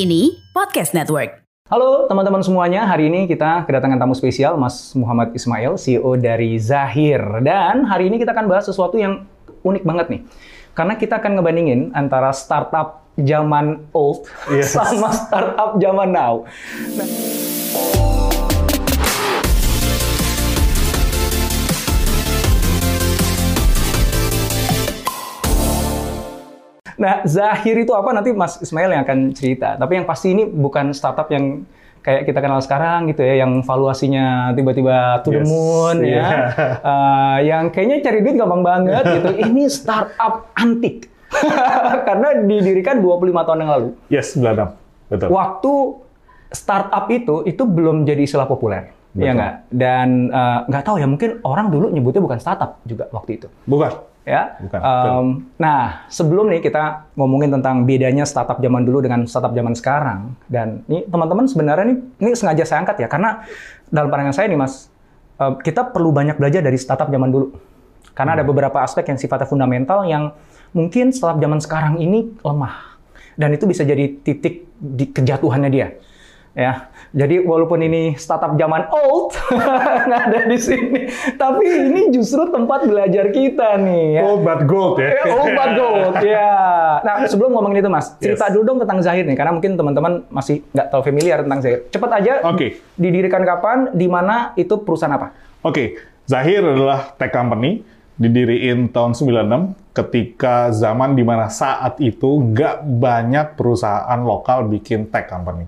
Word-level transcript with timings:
Kini 0.00 0.32
Podcast 0.56 0.96
Network. 0.96 1.44
Halo 1.68 2.08
teman-teman 2.08 2.40
semuanya, 2.40 2.88
hari 2.88 3.12
ini 3.12 3.28
kita 3.28 3.68
kedatangan 3.68 4.00
tamu 4.00 4.16
spesial 4.16 4.56
Mas 4.56 4.96
Muhammad 4.96 5.36
Ismail, 5.36 5.76
CEO 5.76 6.16
dari 6.16 6.56
Zahir. 6.56 7.20
Dan 7.44 7.84
hari 7.84 8.08
ini 8.08 8.16
kita 8.16 8.32
akan 8.32 8.48
bahas 8.48 8.64
sesuatu 8.64 8.96
yang 8.96 9.28
unik 9.60 9.84
banget 9.84 10.06
nih. 10.08 10.20
Karena 10.72 10.96
kita 10.96 11.20
akan 11.20 11.36
ngebandingin 11.36 11.92
antara 11.92 12.32
startup 12.32 13.12
zaman 13.20 13.92
old 13.92 14.24
Yes. 14.48 14.72
sama 14.72 15.12
startup 15.12 15.76
zaman 15.76 16.16
now. 16.16 16.48
Nah, 16.96 17.04
Nah, 27.00 27.24
Zahir 27.24 27.80
itu 27.80 27.96
apa 27.96 28.12
nanti 28.12 28.28
Mas 28.36 28.60
Ismail 28.60 28.92
yang 28.92 29.02
akan 29.08 29.18
cerita. 29.32 29.80
Tapi 29.80 29.96
yang 29.96 30.04
pasti 30.04 30.36
ini 30.36 30.44
bukan 30.44 30.92
startup 30.92 31.32
yang 31.32 31.64
kayak 32.00 32.28
kita 32.28 32.44
kenal 32.44 32.60
sekarang 32.60 33.08
gitu 33.08 33.24
ya, 33.24 33.40
yang 33.40 33.64
valuasinya 33.64 34.52
tiba-tiba 34.52 35.24
to 35.24 35.32
the 35.32 35.40
Yes, 35.40 35.48
moon 35.48 35.96
ya. 36.04 36.12
iya. 36.12 36.28
Eh, 36.76 37.38
yang 37.48 37.72
kayaknya 37.72 38.04
cari 38.04 38.18
duit 38.20 38.36
gampang 38.36 38.60
banget 38.60 39.04
gitu. 39.16 39.28
Ini 39.48 39.64
startup 39.72 40.52
antik. 40.52 41.08
Karena 42.08 42.36
didirikan 42.44 43.00
25 43.00 43.46
tahun 43.48 43.58
yang 43.64 43.70
lalu. 43.72 43.88
Yes, 44.12 44.36
96. 44.36 44.76
Betul. 45.08 45.28
Waktu 45.32 45.72
startup 46.50 47.06
itu 47.08 47.46
itu 47.46 47.62
belum 47.64 48.04
jadi 48.04 48.28
istilah 48.28 48.44
populer. 48.44 48.92
Betul. 49.10 49.24
Ya 49.24 49.32
nggak? 49.32 49.54
Dan 49.72 50.08
eh, 50.28 50.58
nggak 50.68 50.84
tahu 50.84 50.96
ya, 51.00 51.08
mungkin 51.08 51.40
orang 51.42 51.72
dulu 51.72 51.88
nyebutnya 51.88 52.20
bukan 52.20 52.38
startup 52.38 52.76
juga 52.84 53.08
waktu 53.10 53.40
itu 53.40 53.48
Bukan. 53.64 54.09
Ya. 54.24 54.56
Bukan, 54.60 54.78
Em, 54.80 55.26
nah, 55.56 56.04
sebelum 56.12 56.48
nih 56.52 56.60
kita 56.64 57.12
ngomongin 57.16 57.50
tentang 57.56 57.88
bedanya 57.88 58.24
startup 58.28 58.60
zaman 58.60 58.84
dulu 58.84 59.00
dengan 59.04 59.24
startup 59.24 59.52
zaman 59.56 59.72
sekarang, 59.72 60.36
dan 60.46 60.84
ini 60.86 61.08
teman-teman 61.08 61.48
sebenarnya 61.48 61.84
nih, 61.90 61.98
ini 62.20 62.30
sengaja 62.36 62.64
saya 62.68 62.84
angkat 62.84 63.04
ya, 63.04 63.08
karena 63.08 63.42
dalam 63.88 64.08
pandangan 64.12 64.34
saya 64.36 64.46
nih 64.52 64.60
Mas, 64.60 64.88
kita 65.64 65.88
perlu 65.90 66.12
banyak 66.12 66.36
belajar 66.36 66.60
dari 66.60 66.76
startup 66.76 67.08
zaman 67.08 67.32
dulu, 67.32 67.56
karena 68.12 68.36
ada 68.36 68.44
beberapa 68.44 68.84
aspek 68.84 69.08
yang 69.08 69.16
sifatnya 69.16 69.48
fundamental 69.48 70.04
yang 70.04 70.36
mungkin 70.76 71.10
startup 71.10 71.40
zaman 71.40 71.58
sekarang 71.58 71.94
ini 71.98 72.30
lemah, 72.44 73.00
dan 73.40 73.50
itu 73.56 73.64
bisa 73.64 73.82
jadi 73.82 74.20
titik 74.20 74.68
di 74.76 75.08
kejatuhannya 75.08 75.70
dia. 75.72 75.96
Ya, 76.50 76.90
jadi 77.10 77.42
walaupun 77.42 77.82
ini 77.82 78.14
startup 78.14 78.54
zaman 78.54 78.86
old 78.88 79.34
nggak 80.06 80.22
ada 80.30 80.40
di 80.46 80.58
sini, 80.58 81.10
tapi 81.34 81.66
ini 81.66 82.14
justru 82.14 82.46
tempat 82.48 82.86
belajar 82.86 83.34
kita 83.34 83.82
nih. 83.82 84.04
Ya. 84.14 84.22
Old 84.22 84.46
but 84.46 84.62
gold 84.64 85.02
ya. 85.02 85.10
Eh, 85.18 85.26
Old 85.26 85.50
but 85.52 85.70
gold, 85.74 86.14
ya. 86.26 86.54
Nah, 87.02 87.26
sebelum 87.26 87.50
ngomongin 87.50 87.82
itu, 87.82 87.90
Mas, 87.90 88.14
cerita 88.16 88.46
Yes. 88.46 88.54
dulu 88.54 88.62
dong 88.64 88.78
tentang 88.78 89.02
Zahir 89.02 89.26
nih, 89.26 89.34
karena 89.34 89.50
mungkin 89.50 89.74
teman-teman 89.74 90.12
masih 90.30 90.62
nggak 90.70 90.86
tahu 90.86 91.02
familiar 91.02 91.42
tentang 91.42 91.60
Zahir. 91.60 91.78
Cepat 91.90 92.10
aja, 92.14 92.32
Oke. 92.46 92.78
didirikan 92.94 93.42
kapan, 93.42 93.90
di 93.90 94.06
mana, 94.06 94.54
itu 94.54 94.78
perusahaan 94.78 95.10
apa? 95.10 95.34
Oke, 95.60 95.98
Zahir 96.24 96.62
adalah 96.62 97.10
tech 97.18 97.34
company 97.34 97.82
didiriin 98.20 98.92
tahun 98.92 99.16
96 99.16 99.96
ketika 99.96 100.68
zaman 100.76 101.16
di 101.16 101.24
mana 101.24 101.48
saat 101.48 101.96
itu 102.04 102.52
nggak 102.52 102.84
banyak 103.00 103.46
perusahaan 103.56 104.20
lokal 104.20 104.68
bikin 104.68 105.08
tech 105.08 105.32
company. 105.32 105.64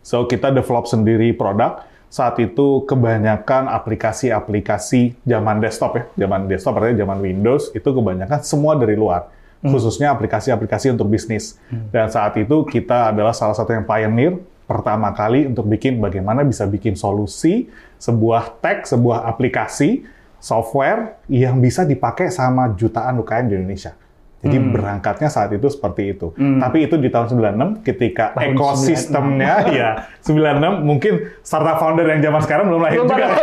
So 0.00 0.24
kita 0.30 0.54
develop 0.54 0.86
sendiri 0.86 1.34
produk. 1.34 1.82
Saat 2.08 2.40
itu 2.40 2.88
kebanyakan 2.88 3.68
aplikasi-aplikasi 3.68 5.28
zaman 5.28 5.60
desktop 5.60 5.92
ya, 5.92 6.04
zaman 6.24 6.48
desktop 6.48 6.80
artinya 6.80 7.04
zaman 7.04 7.20
Windows 7.20 7.68
itu 7.76 7.84
kebanyakan 7.84 8.40
semua 8.40 8.72
dari 8.80 8.96
luar, 8.96 9.28
khususnya 9.60 10.16
aplikasi-aplikasi 10.16 10.96
untuk 10.96 11.12
bisnis. 11.12 11.60
Dan 11.68 12.08
saat 12.08 12.32
itu 12.40 12.64
kita 12.64 13.12
adalah 13.12 13.36
salah 13.36 13.52
satu 13.52 13.76
yang 13.76 13.84
pioneer 13.84 14.40
pertama 14.64 15.12
kali 15.12 15.52
untuk 15.52 15.68
bikin 15.68 16.00
bagaimana 16.00 16.48
bisa 16.48 16.64
bikin 16.64 16.96
solusi 16.96 17.68
sebuah 18.00 18.56
tech, 18.64 18.88
sebuah 18.88 19.28
aplikasi 19.28 20.08
software 20.38 21.18
yang 21.30 21.58
bisa 21.58 21.82
dipakai 21.82 22.30
sama 22.30 22.74
jutaan 22.78 23.18
UKM 23.22 23.46
di 23.50 23.54
Indonesia. 23.58 23.92
Jadi 24.38 24.54
berangkatnya 24.70 25.26
saat 25.26 25.50
itu 25.50 25.66
seperti 25.66 26.14
itu. 26.14 26.30
Tapi 26.38 26.86
itu 26.86 26.94
di 26.94 27.10
tahun 27.10 27.34
96 27.34 27.82
ketika 27.82 28.38
Tahun 28.38 28.54
ekosistemnya 28.54 29.54
ya 29.74 29.90
96 30.22 30.86
mungkin 30.86 31.34
startup 31.42 31.82
founder 31.82 32.06
yang 32.06 32.22
zaman 32.22 32.40
sekarang 32.46 32.64
belum 32.70 32.82
lahir 32.82 33.02
juga. 33.02 33.26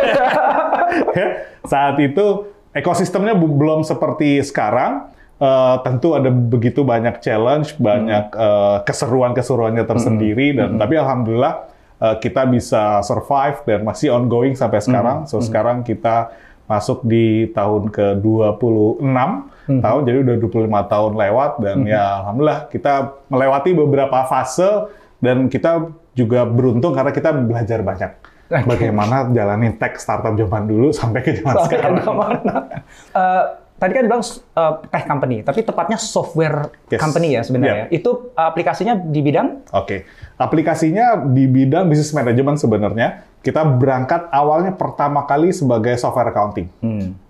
Ya, 1.12 1.44
saat 1.66 2.00
itu 2.00 2.48
ekosistemnya 2.72 3.36
belum 3.36 3.84
seperti 3.84 4.40
sekarang. 4.40 5.12
Eh, 5.36 5.76
tentu 5.84 6.16
ada 6.16 6.32
begitu 6.32 6.80
banyak 6.80 7.20
challenge, 7.20 7.76
banyak 7.76 8.32
eh, 8.32 8.78
keseruan-keseruannya 8.88 9.84
tersendiri 9.84 10.56
dan 10.56 10.80
tapi 10.80 10.96
alhamdulillah 10.96 11.68
eh, 12.00 12.16
kita 12.24 12.48
bisa 12.48 13.04
survive 13.04 13.60
dan 13.68 13.84
masih 13.84 14.16
ongoing 14.16 14.56
sampai 14.56 14.80
sekarang. 14.80 15.28
So 15.28 15.44
sekarang 15.44 15.84
kita 15.84 16.32
masuk 16.66 17.06
di 17.06 17.50
tahun 17.54 17.94
ke-26 17.94 19.18
tahun 19.66 20.00
jadi 20.06 20.18
udah 20.22 20.36
25 20.46 20.92
tahun 20.92 21.12
lewat 21.18 21.52
dan 21.62 21.76
ya 21.86 22.22
alhamdulillah 22.22 22.60
kita 22.70 23.18
melewati 23.26 23.70
beberapa 23.74 24.18
fase 24.26 24.90
dan 25.18 25.50
kita 25.50 25.90
juga 26.16 26.48
beruntung 26.48 26.96
karena 26.96 27.12
kita 27.12 27.30
belajar 27.34 27.84
banyak. 27.84 28.12
Oke. 28.46 28.62
Bagaimana 28.62 29.26
jalanin 29.34 29.74
tech 29.74 29.98
startup 29.98 30.38
zaman 30.38 30.70
dulu 30.70 30.94
sampai 30.94 31.20
ke 31.20 31.34
zaman 31.42 31.56
sekarang. 31.66 31.94
mana? 32.14 32.56
Eh, 33.16 33.44
tadi 33.76 33.92
kan 33.92 34.02
bilang 34.04 34.22
eh, 34.24 34.72
tech 34.88 35.04
company, 35.04 35.40
tapi 35.40 35.60
tepatnya 35.62 35.96
software 35.96 36.72
Yes. 36.86 37.00
company 37.02 37.34
ya 37.34 37.42
sebenarnya. 37.42 37.86
Itu 37.90 38.30
aplikasinya 38.32 38.96
di 38.96 39.20
bidang? 39.20 39.68
Oke, 39.72 40.06
aplikasinya 40.40 41.26
di 41.28 41.44
bidang 41.46 41.90
bisnis 41.90 42.12
manajemen 42.12 42.54
sebenarnya 42.54 43.26
kita 43.42 43.62
berangkat 43.62 44.26
awalnya 44.34 44.74
pertama 44.74 45.22
kali 45.22 45.54
sebagai 45.54 45.94
software 45.94 46.34
accounting. 46.34 46.66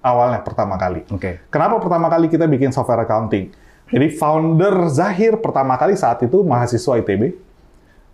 Awalnya 0.01 0.41
pertama 0.41 0.81
kali. 0.81 1.05
Oke. 1.12 1.45
Kenapa 1.53 1.77
pertama 1.77 2.09
kali 2.09 2.33
kita 2.33 2.49
bikin 2.49 2.73
software 2.73 3.05
accounting? 3.05 3.53
Jadi 3.87 4.07
founder 4.17 4.89
Zahir 4.89 5.37
pertama 5.39 5.77
kali 5.77 5.93
saat 5.95 6.19
itu 6.25 6.41
mahasiswa 6.41 6.99
ITB. 6.99 7.37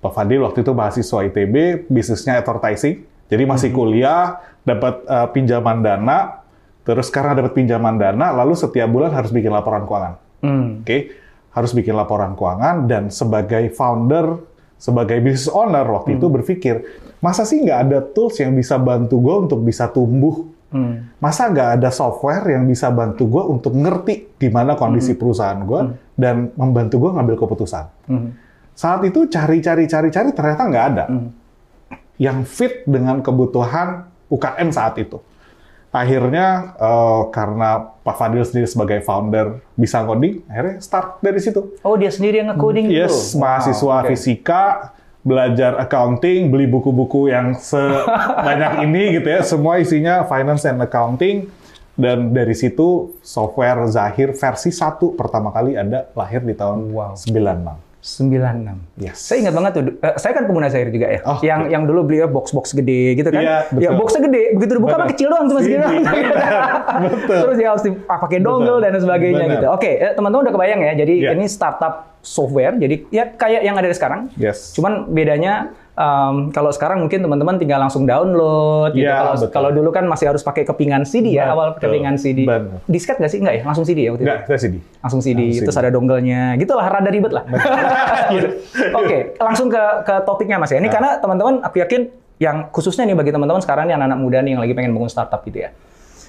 Pak 0.03 0.12
Fadil 0.19 0.43
waktu 0.43 0.66
itu 0.66 0.75
mahasiswa 0.75 1.22
ITB, 1.31 1.87
bisnisnya 1.87 2.43
advertising. 2.43 3.06
Jadi 3.31 3.43
masih 3.47 3.70
kuliah, 3.70 4.43
dapat 4.66 5.06
eh, 5.06 5.28
pinjaman 5.31 5.78
dana, 5.81 6.41
terus 6.82 7.09
karena 7.09 7.38
dapat 7.38 7.54
pinjaman 7.54 7.98
dana, 7.98 8.34
lalu 8.34 8.59
setiap 8.59 8.91
bulan 8.91 9.15
harus 9.15 9.31
bikin 9.31 9.54
laporan 9.54 9.87
keuangan. 9.87 10.15
Hmm. 10.43 10.82
Oke, 10.82 11.15
harus 11.53 11.70
bikin 11.76 11.94
laporan 11.94 12.34
keuangan 12.34 12.91
dan 12.91 13.12
sebagai 13.12 13.70
founder, 13.76 14.41
sebagai 14.81 15.22
business 15.22 15.53
owner 15.53 15.87
waktu 15.87 16.19
itu 16.19 16.26
berpikir, 16.26 16.75
masa 17.22 17.47
sih 17.47 17.62
nggak 17.62 17.78
ada 17.88 17.98
tools 18.03 18.41
yang 18.43 18.56
bisa 18.56 18.81
bantu 18.81 19.22
gue 19.22 19.37
untuk 19.47 19.60
bisa 19.62 19.87
tumbuh? 19.93 20.48
Hmm. 20.72 21.12
Masa 21.20 21.53
nggak 21.53 21.78
ada 21.78 21.93
software 21.93 22.56
yang 22.56 22.64
bisa 22.64 22.88
bantu 22.88 23.28
gue 23.28 23.44
untuk 23.44 23.76
ngerti 23.76 24.40
gimana 24.40 24.73
kondisi 24.73 25.12
perusahaan 25.12 25.61
gue 25.61 25.81
dan 26.17 26.50
membantu 26.56 27.06
gue 27.06 27.11
ngambil 27.12 27.37
keputusan? 27.37 27.85
Hmm. 28.08 28.32
Saat 28.73 29.05
itu 29.05 29.28
cari-cari 29.28 29.85
cari-cari 29.85 30.32
ternyata 30.32 30.62
nggak 30.64 30.87
ada 30.96 31.05
yang 32.17 32.46
fit 32.49 32.88
dengan 32.88 33.20
kebutuhan 33.20 34.08
UKM 34.32 34.69
saat 34.73 34.96
itu. 34.96 35.20
Akhirnya 35.92 36.72
eh, 36.74 37.20
karena 37.30 37.92
Pak 38.00 38.16
Fadil 38.16 38.42
sendiri 38.42 38.64
sebagai 38.64 38.98
founder 39.04 39.60
bisa 39.76 40.00
coding, 40.02 40.40
akhirnya 40.48 40.80
start 40.80 41.20
dari 41.20 41.36
situ. 41.36 41.76
Oh, 41.84 41.94
dia 41.94 42.08
sendiri 42.08 42.40
yang 42.40 42.50
nge-coding 42.50 42.88
Yes, 42.88 43.12
gitu? 43.30 43.38
mahasiswa 43.38 43.84
Wow, 43.84 44.00
oke. 44.00 44.08
fisika, 44.08 44.62
belajar 45.20 45.76
accounting, 45.78 46.48
beli 46.48 46.64
buku-buku 46.64 47.28
yang 47.28 47.54
sebanyak 47.54 48.72
ini 48.88 49.20
gitu 49.20 49.28
ya, 49.28 49.44
semua 49.44 49.78
isinya 49.78 50.24
finance 50.24 50.64
and 50.64 50.80
accounting. 50.80 51.46
Dan 51.92 52.32
dari 52.32 52.56
situ 52.56 53.12
software 53.20 53.84
Zahir 53.84 54.32
versi 54.32 54.72
1 54.72 55.12
pertama 55.12 55.52
kali 55.52 55.76
ada 55.76 56.08
lahir 56.16 56.40
di 56.40 56.56
tahun 56.56 56.88
Wow. 56.88 57.20
96. 57.20 57.91
96. 58.02 58.99
Yes. 58.99 59.14
Saya 59.22 59.46
ingat 59.46 59.54
banget 59.54 59.72
tuh, 59.78 59.82
eh, 59.94 60.14
saya 60.19 60.34
kan 60.34 60.50
pengguna 60.50 60.66
Zair 60.66 60.90
juga 60.90 61.06
ya. 61.06 61.22
Oh, 61.22 61.38
yang 61.38 61.60
oke. 61.62 61.70
yang 61.70 61.82
dulu 61.87 62.00
beli 62.02 62.19
box-box 62.26 62.75
gede 62.75 63.14
gitu 63.14 63.31
kan. 63.31 63.38
Iya, 63.38 63.56
betul. 63.70 63.82
Ya 63.87 63.90
boxnya 63.94 64.20
gede, 64.26 64.43
begitu 64.58 64.72
dibuka 64.82 64.96
mah 64.99 65.08
kecil 65.14 65.31
doang 65.31 65.46
cuma 65.46 65.60
segini 65.62 65.87
Ini, 65.87 66.02
doang. 66.02 67.02
betul. 67.14 67.38
Terus 67.46 67.56
ya 67.62 67.69
harus 67.70 67.82
ah, 68.10 68.19
pakai 68.19 68.38
dongle 68.43 68.82
Betul. 68.82 68.90
dan 68.90 68.93
sebagainya 68.99 69.44
gitu. 69.54 69.66
Oke, 69.70 69.90
eh, 70.02 70.12
teman-teman 70.19 70.50
udah 70.50 70.54
kebayang 70.58 70.81
ya. 70.82 70.93
Jadi 70.99 71.14
Iya. 71.22 71.31
ini 71.38 71.46
startup 71.46 71.94
software, 72.26 72.75
jadi 72.75 72.96
ya 73.14 73.25
kayak 73.38 73.62
yang 73.62 73.78
ada 73.78 73.87
sekarang. 73.94 74.34
Yes. 74.34 74.75
Cuman 74.75 75.06
bedanya 75.14 75.70
em, 75.94 76.34
kalau 76.50 76.70
sekarang 76.70 77.00
mungkin 77.00 77.20
teman-teman 77.20 77.56
tinggal 77.56 77.76
langsung 77.78 78.02
download 78.02 78.92
gitu. 78.92 79.04
Iya, 79.04 79.16
Kalau 79.18 79.32
betul. 79.34 79.50
kalau 79.50 79.70
dulu 79.70 79.90
kan 79.90 80.04
masih 80.04 80.26
harus 80.26 80.40
pakai 80.40 80.64
kepingan 80.64 81.02
CD 81.02 81.36
ya, 81.36 81.50
awal 81.50 81.76
Betul. 81.76 81.92
kepingan 81.92 82.16
CD. 82.16 82.44
Benar. 82.44 82.80
Disket 82.86 83.16
nggak 83.16 83.28
sih? 83.28 83.38
Enggak 83.38 83.54
ya? 83.54 83.62
Langsung 83.62 83.84
CD 83.84 83.98
ya 84.02 84.10
waktu 84.10 84.22
itu? 84.22 84.32
Kita 84.32 84.58
CD. 84.58 84.74
langsung 84.98 85.20
CD, 85.20 85.40
Langsung 85.42 85.64
terus 85.64 85.74
CD. 85.74 85.82
ada 85.82 85.90
dongle-nya, 85.90 86.42
gitu 86.56 86.72
lah, 86.72 86.86
rada 86.88 87.08
ribet 87.08 87.32
lah. 87.32 87.44
Iya. 88.32 88.48
Oke, 88.94 89.18
langsung 89.36 89.68
ke 89.68 89.82
ke 90.02 90.14
topiknya 90.22 90.56
mas 90.56 90.70
ya. 90.70 90.78
Ini 90.78 90.84
Nah. 90.84 90.92
karena 90.92 91.10
teman-teman, 91.18 91.54
aku 91.60 91.76
yakin 91.78 92.08
yang 92.38 92.70
khususnya 92.70 93.04
nih 93.04 93.14
bagi 93.14 93.30
teman-teman 93.30 93.60
sekarang 93.60 93.84
nih 93.84 93.94
anak-anak 93.94 94.18
muda 94.18 94.38
nih 94.40 94.56
yang 94.56 94.62
lagi 94.62 94.72
pengen 94.72 94.90
bangun 94.90 95.06
startup 95.06 95.44
gitu 95.44 95.60
ya. 95.60 95.70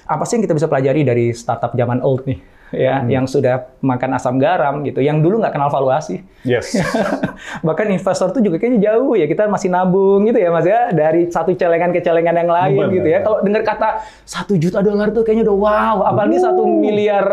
Apa 0.04 0.22
sih 0.22 0.36
yang 0.36 0.44
kita 0.44 0.52
bisa 0.52 0.66
pelajari 0.66 1.00
dari 1.00 1.32
startup 1.32 1.72
zaman 1.72 1.98
old 1.98 2.22
nih, 2.24 2.36
ya, 2.70 3.02
Hmm. 3.02 3.08
yang 3.10 3.24
sudah 3.26 3.68
makan 3.80 4.14
asam 4.14 4.38
garam 4.38 4.80
gitu, 4.82 5.02
yang 5.02 5.20
dulu 5.20 5.42
nggak 5.42 5.52
kenal 5.52 5.68
valuasi. 5.68 6.24
Yes. 6.42 6.72
Bahkan 7.66 7.90
investor 7.90 8.30
tuh 8.30 8.40
juga 8.40 8.56
kayaknya 8.56 8.92
jauh 8.92 9.12
ya, 9.14 9.26
kita 9.26 9.44
masih 9.46 9.68
nabung 9.68 10.24
gitu 10.24 10.38
ya 10.38 10.48
mas 10.48 10.64
ya, 10.64 10.88
dari 10.90 11.28
satu 11.28 11.52
celengan 11.52 11.90
ke 11.90 12.00
celengan 12.00 12.34
yang 12.34 12.48
lain 12.48 12.78
Benar. 12.80 12.96
gitu 12.96 13.08
ya. 13.08 13.18
Kalau 13.20 13.38
dengar 13.42 13.62
kata 13.62 13.88
satu 14.22 14.54
juta 14.54 14.78
dolar 14.80 15.10
tuh 15.10 15.22
kayaknya 15.22 15.44
udah 15.44 15.56
wow, 15.56 15.96
apalagi 16.06 16.38
satu 16.38 16.62
miliar 16.64 17.26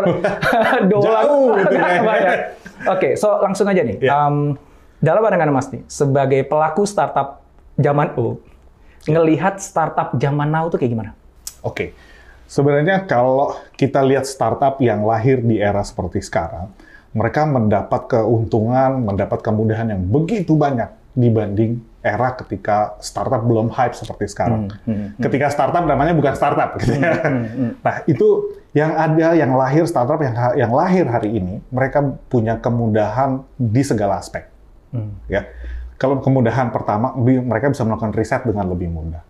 dolar. 0.92 1.24
Jauh. 1.24 1.54
Banyak. 2.08 2.36
Oke, 2.90 3.14
so 3.14 3.38
langsung 3.38 3.70
aja 3.70 3.80
nih. 3.80 4.02
Ya. 4.02 4.26
Um, 4.26 4.58
dalam 4.98 5.22
pandangan 5.22 5.50
Mas 5.50 5.70
nih, 5.70 5.82
sebagai 5.86 6.46
pelaku 6.46 6.86
startup 6.86 7.42
zaman 7.74 8.14
old, 8.14 8.38
ngelihat 9.02 9.58
startup 9.58 10.14
zaman 10.14 10.46
now 10.46 10.70
tuh 10.70 10.78
kayak 10.78 10.94
gimana? 10.94 11.10
Oke. 11.62 11.94
Sebenarnya 12.52 13.08
kalau 13.08 13.56
kita 13.80 14.04
lihat 14.04 14.28
startup 14.28 14.76
yang 14.84 15.08
lahir 15.08 15.40
di 15.40 15.56
era 15.56 15.80
seperti 15.80 16.20
sekarang, 16.20 16.68
mereka 17.16 17.48
mendapat 17.48 18.12
keuntungan, 18.12 19.00
mendapat 19.00 19.40
kemudahan 19.40 19.88
yang 19.88 20.04
begitu 20.04 20.52
banyak 20.52 20.92
dibanding 21.16 21.80
era 22.04 22.36
ketika 22.36 23.00
startup 23.00 23.40
belum 23.40 23.72
hype 23.72 23.96
seperti 23.96 24.28
sekarang. 24.28 24.68
Ketika 25.16 25.48
startup 25.48 25.88
namanya 25.88 26.12
bukan 26.12 26.36
startup 26.36 26.76
gitu 26.76 27.00
ya. 27.00 27.24
Nah, 27.80 28.04
itu 28.04 28.52
yang 28.76 29.00
ada 29.00 29.32
yang 29.32 29.56
lahir 29.56 29.88
startup 29.88 30.20
yang 30.20 30.36
yang 30.52 30.72
lahir 30.76 31.08
hari 31.08 31.32
ini, 31.32 31.64
mereka 31.72 32.04
punya 32.28 32.60
kemudahan 32.60 33.48
di 33.56 33.80
segala 33.80 34.20
aspek. 34.20 34.44
Ya. 35.24 35.48
Kalau 35.96 36.20
kemudahan 36.20 36.68
pertama, 36.68 37.16
mereka 37.16 37.72
bisa 37.72 37.80
melakukan 37.88 38.12
riset 38.12 38.44
dengan 38.44 38.68
lebih 38.68 38.92
mudah. 38.92 39.24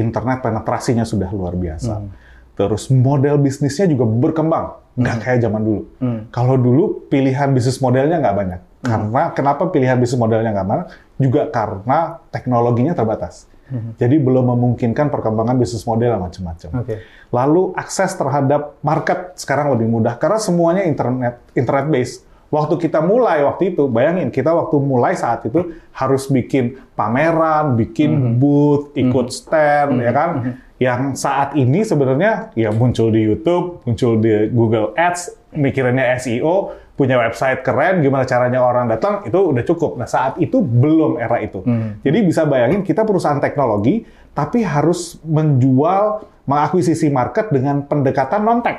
Internet 0.00 0.40
penetrasinya 0.40 1.04
sudah 1.04 1.28
luar 1.28 1.52
biasa. 1.60 2.23
Terus 2.54 2.86
model 2.90 3.42
bisnisnya 3.42 3.90
juga 3.90 4.06
berkembang, 4.06 4.78
nggak 4.94 5.16
kayak 5.26 5.38
zaman 5.42 5.62
dulu. 5.62 5.82
Kalau 6.30 6.54
dulu 6.54 7.06
pilihan 7.10 7.50
bisnis 7.50 7.82
modelnya 7.82 8.22
nggak 8.22 8.36
banyak. 8.36 8.60
Karena 8.84 9.32
kenapa 9.32 9.72
pilihan 9.72 9.98
bisnis 9.98 10.20
modelnya 10.20 10.54
nggak 10.54 10.68
banyak? 10.68 10.88
Juga 11.18 11.48
karena 11.50 12.22
teknologinya 12.30 12.94
terbatas. 12.94 13.50
Jadi 13.98 14.20
belum 14.20 14.54
memungkinkan 14.54 15.08
perkembangan 15.10 15.56
bisnis 15.58 15.82
model 15.88 16.20
macam-macam. 16.20 16.84
Oke. 16.84 17.00
Lalu 17.34 17.74
akses 17.74 18.14
terhadap 18.14 18.78
market 18.84 19.34
sekarang 19.34 19.74
lebih 19.74 19.88
mudah 19.90 20.14
karena 20.20 20.38
semuanya 20.38 20.86
internet 20.86 21.42
internet 21.58 21.86
based. 21.90 22.22
Waktu 22.54 22.78
kita 22.78 23.02
mulai 23.02 23.42
waktu 23.42 23.74
itu, 23.74 23.90
bayangin 23.90 24.30
kita 24.30 24.54
waktu 24.54 24.78
mulai 24.78 25.18
saat 25.18 25.42
itu 25.42 25.74
harus 25.90 26.30
bikin 26.30 26.78
pameran, 26.94 27.74
bikin 27.74 28.38
booth, 28.38 28.94
ikut 28.94 29.34
stand, 29.34 29.98
ya 29.98 30.14
kan? 30.14 30.30
Yang 30.78 31.18
saat 31.18 31.58
ini 31.58 31.82
sebenarnya 31.82 32.54
ya 32.54 32.70
muncul 32.70 33.10
di 33.10 33.26
YouTube, 33.26 33.82
muncul 33.82 34.22
di 34.22 34.54
Google 34.54 34.94
Ads, 34.94 35.50
mikirannya 35.50 36.14
SEO, 36.22 36.78
punya 36.94 37.18
website 37.18 37.66
keren, 37.66 38.06
gimana 38.06 38.22
caranya 38.22 38.62
orang 38.62 38.86
datang, 38.86 39.26
itu 39.26 39.34
udah 39.34 39.64
cukup. 39.66 39.98
Nah 39.98 40.06
saat 40.06 40.38
itu 40.38 40.62
belum 40.62 41.18
era 41.18 41.42
itu. 41.42 41.58
Jadi 42.06 42.18
bisa 42.22 42.46
bayangin 42.46 42.86
kita 42.86 43.02
perusahaan 43.02 43.42
teknologi, 43.42 44.06
tapi 44.30 44.62
harus 44.62 45.18
menjual, 45.26 46.22
mengakuisisi 46.46 47.10
market 47.10 47.50
dengan 47.50 47.82
pendekatan 47.82 48.46
non-tech. 48.46 48.78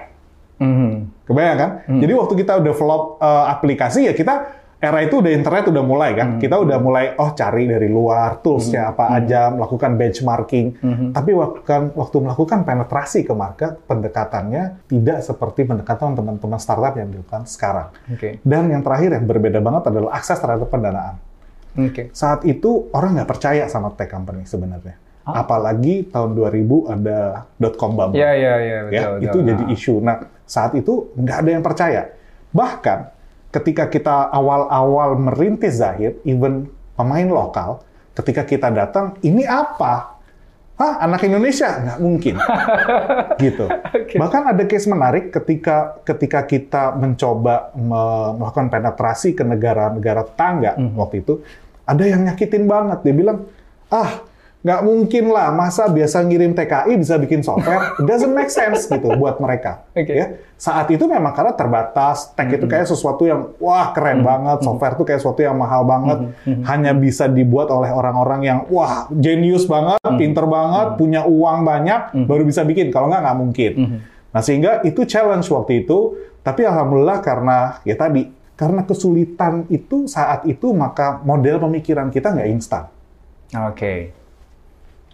Mhm. 0.64 1.05
Kebayang 1.26 1.58
kan? 1.58 1.72
Jadi 1.90 2.14
waktu 2.14 2.34
kita 2.38 2.62
develop 2.62 3.18
uh, 3.18 3.50
aplikasi 3.50 4.06
ya 4.06 4.14
kita 4.14 4.66
era 4.76 5.02
itu 5.02 5.18
udah 5.18 5.32
internet 5.34 5.72
udah 5.72 5.82
mulai 5.82 6.14
kan. 6.14 6.38
Kita 6.38 6.62
udah 6.62 6.78
mulai 6.78 7.18
oh 7.18 7.34
cari 7.34 7.66
dari 7.66 7.90
luar 7.90 8.38
toolsnya 8.46 8.94
apa 8.94 9.18
aja, 9.18 9.50
melakukan 9.50 9.98
benchmarking. 9.98 10.68
Tapi 11.10 11.32
waktu, 11.34 11.96
waktu 11.98 12.18
melakukan 12.22 12.60
penetrasi 12.62 13.26
ke 13.26 13.34
market, 13.34 13.82
pendekatannya 13.90 14.86
tidak 14.86 15.26
seperti 15.26 15.66
pendekatan 15.66 16.14
teman-teman 16.14 16.60
startup 16.62 16.94
yang 16.94 17.10
dilakukan 17.10 17.50
sekarang. 17.50 17.90
Oke. 18.14 18.38
Dan 18.46 18.70
yang 18.70 18.86
terakhir 18.86 19.18
yang 19.18 19.26
berbeda 19.26 19.60
banget 19.64 19.90
adalah 19.90 20.14
akses 20.14 20.38
terhadap 20.38 20.70
pendanaan. 20.70 21.18
Oke. 21.76 22.14
Saat 22.14 22.46
itu 22.46 22.92
orang 22.94 23.18
nggak 23.18 23.30
percaya 23.32 23.66
sama 23.66 23.90
tech 23.98 24.12
company 24.12 24.46
sebenarnya. 24.46 25.02
Apalagi 25.26 26.06
tahun 26.14 26.38
2000 26.38 26.94
ada 26.94 27.20
dot-com 27.58 27.98
bubble 27.98 28.14
Ya, 28.14 28.38
ya, 28.38 28.54
ya, 28.62 28.78
betul. 28.86 28.94
ya, 28.94 29.06
betul. 29.10 29.26
itu 29.26 29.38
jadi 29.42 29.64
isu. 29.74 29.96
Nah, 29.98 30.16
saat 30.46 30.78
itu 30.78 31.10
nggak 31.18 31.38
ada 31.42 31.50
yang 31.50 31.64
percaya. 31.66 32.02
Bahkan 32.54 33.00
ketika 33.50 33.90
kita 33.90 34.30
awal-awal 34.30 35.18
merintis 35.18 35.82
Zahir, 35.82 36.22
even 36.22 36.70
pemain 36.94 37.26
lokal, 37.26 37.82
ketika 38.14 38.46
kita 38.46 38.70
datang, 38.70 39.18
ini 39.20 39.42
apa? 39.44 40.14
Hah, 40.76 41.00
anak 41.02 41.24
Indonesia? 41.24 41.74
Nggak 41.74 42.00
mungkin. 42.04 42.36
gitu. 43.48 43.66
Bahkan 44.20 44.42
ada 44.46 44.64
case 44.68 44.86
menarik 44.86 45.32
ketika 45.32 46.04
ketika 46.04 46.44
kita 46.44 46.94
mencoba 46.94 47.72
me- 47.74 48.36
melakukan 48.38 48.68
penetrasi 48.70 49.34
ke 49.34 49.42
negara-negara 49.42 50.28
tetangga 50.28 50.76
waktu 50.94 51.24
itu, 51.24 51.42
ada 51.88 52.04
yang 52.04 52.28
nyakitin 52.28 52.68
banget. 52.68 53.02
Dia 53.02 53.16
bilang, 53.16 53.48
ah, 53.88 54.20
nggak 54.66 54.82
mungkin 54.82 55.30
lah, 55.30 55.54
masa 55.54 55.86
biasa 55.86 56.26
ngirim 56.26 56.58
TKI 56.58 56.98
bisa 56.98 57.22
bikin 57.22 57.46
software? 57.46 57.94
It 58.02 58.06
doesn't 58.10 58.34
make 58.34 58.50
sense 58.50 58.90
gitu 58.90 59.14
buat 59.14 59.38
mereka. 59.38 59.86
Oke. 59.94 60.10
Ya. 60.10 60.42
Saat 60.58 60.90
itu 60.90 61.06
memang 61.06 61.38
karena 61.38 61.54
terbatas, 61.54 62.34
tech 62.34 62.50
itu 62.50 62.66
kayak 62.66 62.90
sesuatu 62.90 63.30
yang 63.30 63.54
wah 63.62 63.94
keren 63.94 64.26
banget, 64.26 64.66
software 64.66 64.98
itu 64.98 65.06
kayak 65.06 65.22
sesuatu 65.22 65.46
yang 65.46 65.54
mahal 65.54 65.86
banget, 65.86 66.34
hanya 66.66 66.98
bisa 66.98 67.30
dibuat 67.30 67.70
oleh 67.70 67.94
orang-orang 67.94 68.42
yang 68.42 68.60
wah 68.74 69.06
genius 69.14 69.70
banget, 69.70 70.02
pinter 70.18 70.50
banget, 70.50 70.98
punya 70.98 71.22
uang 71.30 71.62
banyak, 71.62 72.26
baru 72.26 72.42
bisa 72.42 72.66
bikin. 72.66 72.90
Kalau 72.90 73.06
nggak 73.06 73.22
nggak 73.22 73.38
mungkin. 73.38 73.72
Nah 74.34 74.42
sehingga 74.42 74.82
itu 74.82 75.06
challenge 75.06 75.46
waktu 75.54 75.86
itu, 75.86 76.18
tapi 76.42 76.66
alhamdulillah 76.66 77.22
karena 77.22 77.84
ya 77.86 77.94
tadi 77.94 78.34
karena 78.56 78.82
kesulitan 78.88 79.68
itu 79.68 80.08
saat 80.08 80.48
itu 80.48 80.72
maka 80.72 81.22
model 81.22 81.62
pemikiran 81.62 82.10
kita 82.10 82.34
nggak 82.34 82.50
instan. 82.50 82.90
Oke. 83.54 84.25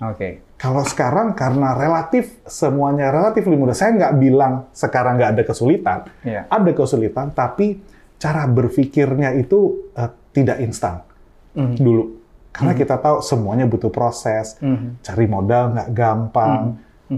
Oke. 0.01 0.41
Kalau 0.57 0.81
sekarang 0.81 1.33
karena 1.33 1.73
relatif 1.73 2.41
semuanya 2.45 3.09
relatif 3.09 3.45
lebih 3.45 3.65
mudah. 3.65 3.77
Saya 3.77 3.93
nggak 3.97 4.13
bilang 4.17 4.69
sekarang 4.73 5.17
nggak 5.17 5.31
ada 5.37 5.43
kesulitan, 5.45 5.99
Iya. 6.21 6.45
ada 6.49 6.71
kesulitan, 6.73 7.33
tapi 7.33 7.81
cara 8.17 8.45
berpikirnya 8.45 9.33
itu 9.33 9.89
eh, 9.93 10.09
tidak 10.33 10.57
instan 10.61 11.01
dulu. 11.53 12.17
Karena 12.51 12.75
kita 12.75 12.99
tahu 12.99 13.23
semuanya 13.23 13.63
butuh 13.63 13.87
proses, 13.89 14.59
cari 15.01 15.25
modal 15.25 15.71
nggak 15.71 15.89
gampang, 15.95 16.75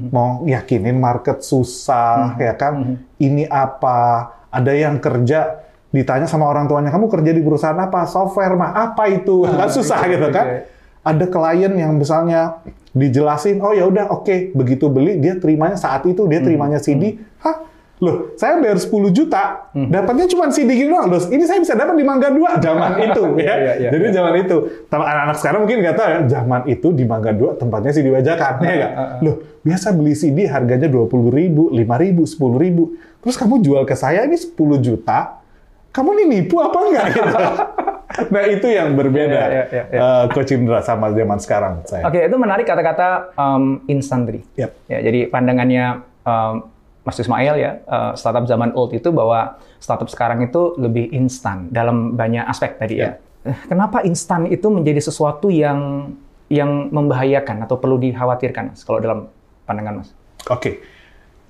mau 0.10 0.42
yakinin 0.46 0.98
market 0.98 1.42
susah, 1.42 2.38
ya 2.38 2.54
kan? 2.54 2.98
Ini 3.18 3.50
apa? 3.50 4.30
Ada 4.50 4.74
yang 4.74 5.02
kerja 5.02 5.58
ditanya 5.90 6.26
sama 6.26 6.50
orang 6.50 6.66
tuanya, 6.66 6.90
kamu 6.90 7.06
kerja 7.10 7.32
di 7.34 7.42
perusahaan 7.42 7.78
apa? 7.78 8.06
Software 8.06 8.54
mah 8.54 8.74
apa 8.74 9.10
itu? 9.10 9.46
Kan 9.60 9.70
susah 9.70 10.02
gitu 10.10 10.30
kan? 10.30 10.46
oke. 10.46 10.73
Ada 11.04 11.26
klien 11.28 11.74
yang 11.76 12.00
misalnya 12.00 12.64
dijelasin, 12.96 13.60
oh 13.60 13.76
ya 13.76 13.84
udah 13.86 14.10
oke, 14.10 14.56
begitu 14.56 14.88
beli 14.88 15.20
dia 15.20 15.36
terimanya 15.36 15.76
saat 15.76 16.08
itu 16.08 16.24
dia 16.32 16.40
terimanya 16.40 16.80
CD, 16.80 17.20
hah? 17.44 17.70
Loh, 18.04 18.36
saya 18.36 18.60
bayar 18.60 18.76
10 18.76 19.16
juta, 19.16 19.72
dapatnya 19.72 20.28
cuma 20.28 20.52
CD 20.52 20.76
gitu 20.76 20.92
doang. 20.92 21.08
Loh, 21.08 21.24
ini 21.32 21.48
saya 21.48 21.64
bisa 21.64 21.72
dapat 21.72 21.96
di 21.96 22.04
Mangga 22.04 22.36
2 22.36 22.60
zaman 22.66 22.92
itu 23.00 23.24
ya. 23.40 23.56
Iya, 23.56 23.74
iya, 23.80 23.90
Jadi 23.96 24.06
iya. 24.12 24.16
zaman 24.20 24.34
itu. 24.44 24.58
Anak-anak 24.92 25.36
sekarang 25.40 25.60
mungkin 25.64 25.78
nggak 25.80 25.96
tahu 25.96 26.08
ya, 26.10 26.20
zaman 26.28 26.62
itu 26.68 26.88
di 26.92 27.04
Mangga 27.08 27.32
2 27.32 27.62
tempatnya 27.64 27.92
CD 27.96 28.12
bajakan 28.12 28.54
ya 28.60 28.74
nggak? 28.76 28.92
Loh, 29.24 29.36
biasa 29.64 29.96
beli 29.96 30.14
CD 30.20 30.52
harganya 30.52 30.92
20 30.92 31.32
ribu, 31.32 31.72
5 31.72 32.04
ribu, 32.04 32.22
10 32.28 32.60
ribu. 32.60 32.84
Terus 33.24 33.36
kamu 33.40 33.64
jual 33.64 33.84
ke 33.88 33.96
saya 33.96 34.28
ini 34.28 34.36
10 34.36 34.52
juta, 34.84 35.40
kamu 35.96 36.10
ini 36.20 36.24
nipu 36.28 36.60
apa 36.60 36.78
enggak? 36.84 37.06
Gitu. 37.08 37.24
nah 38.34 38.44
itu 38.46 38.68
yang 38.70 38.94
berbeda 38.94 39.34
Iya, 39.34 39.48
iya, 39.50 39.64
iya, 39.72 39.84
iya. 39.90 40.00
eh, 40.02 40.24
Coach 40.32 40.54
Indra 40.54 40.80
sama 40.86 41.10
zaman 41.12 41.40
sekarang 41.42 41.82
saya. 41.90 42.06
Oke, 42.06 42.22
itu 42.22 42.38
menarik 42.38 42.66
kata-kata 42.70 43.34
um, 43.34 43.82
instan 43.90 44.30
tadi. 44.30 44.42
Yap. 44.58 44.72
Ya, 44.86 45.00
jadi 45.02 45.28
pandangannya 45.30 46.06
um, 46.26 46.70
Mas 47.04 47.20
Ismail 47.20 47.56
ya, 47.60 47.72
uh, 47.90 48.12
startup 48.16 48.48
zaman 48.48 48.72
old 48.80 48.96
itu 48.96 49.12
bahwa 49.12 49.60
startup 49.84 50.08
sekarang 50.08 50.40
itu 50.48 50.80
lebih 50.80 51.12
instan 51.12 51.68
dalam 51.68 52.16
banyak 52.16 52.48
aspek 52.48 52.80
tadi 52.80 53.04
ya. 53.04 53.20
eh, 53.44 53.58
kenapa 53.68 54.00
instan 54.08 54.48
itu 54.48 54.72
menjadi 54.72 55.04
sesuatu 55.04 55.52
yang 55.52 56.12
yang 56.48 56.88
membahayakan 56.96 57.68
atau 57.68 57.76
perlu 57.76 58.00
dikhawatirkan 58.00 58.72
Mas 58.72 58.88
kalau 58.88 59.04
dalam 59.04 59.28
pandangan 59.68 60.00
Mas? 60.00 60.10
Oke, 60.48 60.80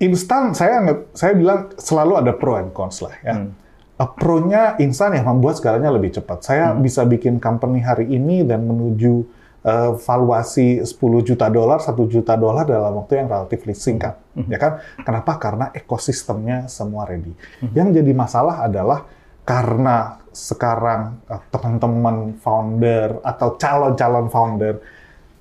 instan 0.02 0.50
saya 0.58 0.82
saya 1.14 1.38
bilang 1.38 1.70
selalu 1.78 2.18
ada 2.18 2.32
pro 2.34 2.58
and 2.58 2.74
cons 2.74 2.98
lah 3.04 3.14
ya. 3.22 3.38
Hmm. 3.38 3.54
Pro-nya 3.94 4.74
instan 4.82 5.14
yang 5.14 5.30
membuat 5.30 5.62
segalanya 5.62 5.94
lebih 5.94 6.10
cepat. 6.18 6.42
Saya 6.42 6.74
Hmm. 6.74 6.82
bisa 6.82 7.06
bikin 7.06 7.38
company 7.38 7.78
hari 7.78 8.10
ini 8.10 8.42
dan 8.42 8.66
menuju 8.66 9.22
uh, 9.62 9.94
valuasi 9.94 10.82
10 10.82 11.22
juta 11.22 11.46
dolar, 11.46 11.78
1 11.78 12.10
juta 12.10 12.34
dolar 12.34 12.66
dalam 12.66 12.98
waktu 12.98 13.22
yang 13.22 13.30
relatif 13.30 13.62
singkat. 13.78 14.18
Hmm. 14.34 14.50
Ya 14.50 14.58
kan? 14.58 14.82
Kenapa? 15.06 15.38
Karena 15.38 15.70
ekosistemnya 15.70 16.66
semua 16.66 17.06
ready. 17.06 17.30
Yang 17.70 18.02
jadi 18.02 18.12
masalah 18.12 18.66
adalah 18.66 19.06
karena 19.46 20.18
sekarang 20.34 21.22
uh, 21.30 21.38
teman-teman 21.54 22.34
founder 22.42 23.22
atau 23.22 23.54
calon-calon 23.54 24.26
founder 24.26 24.74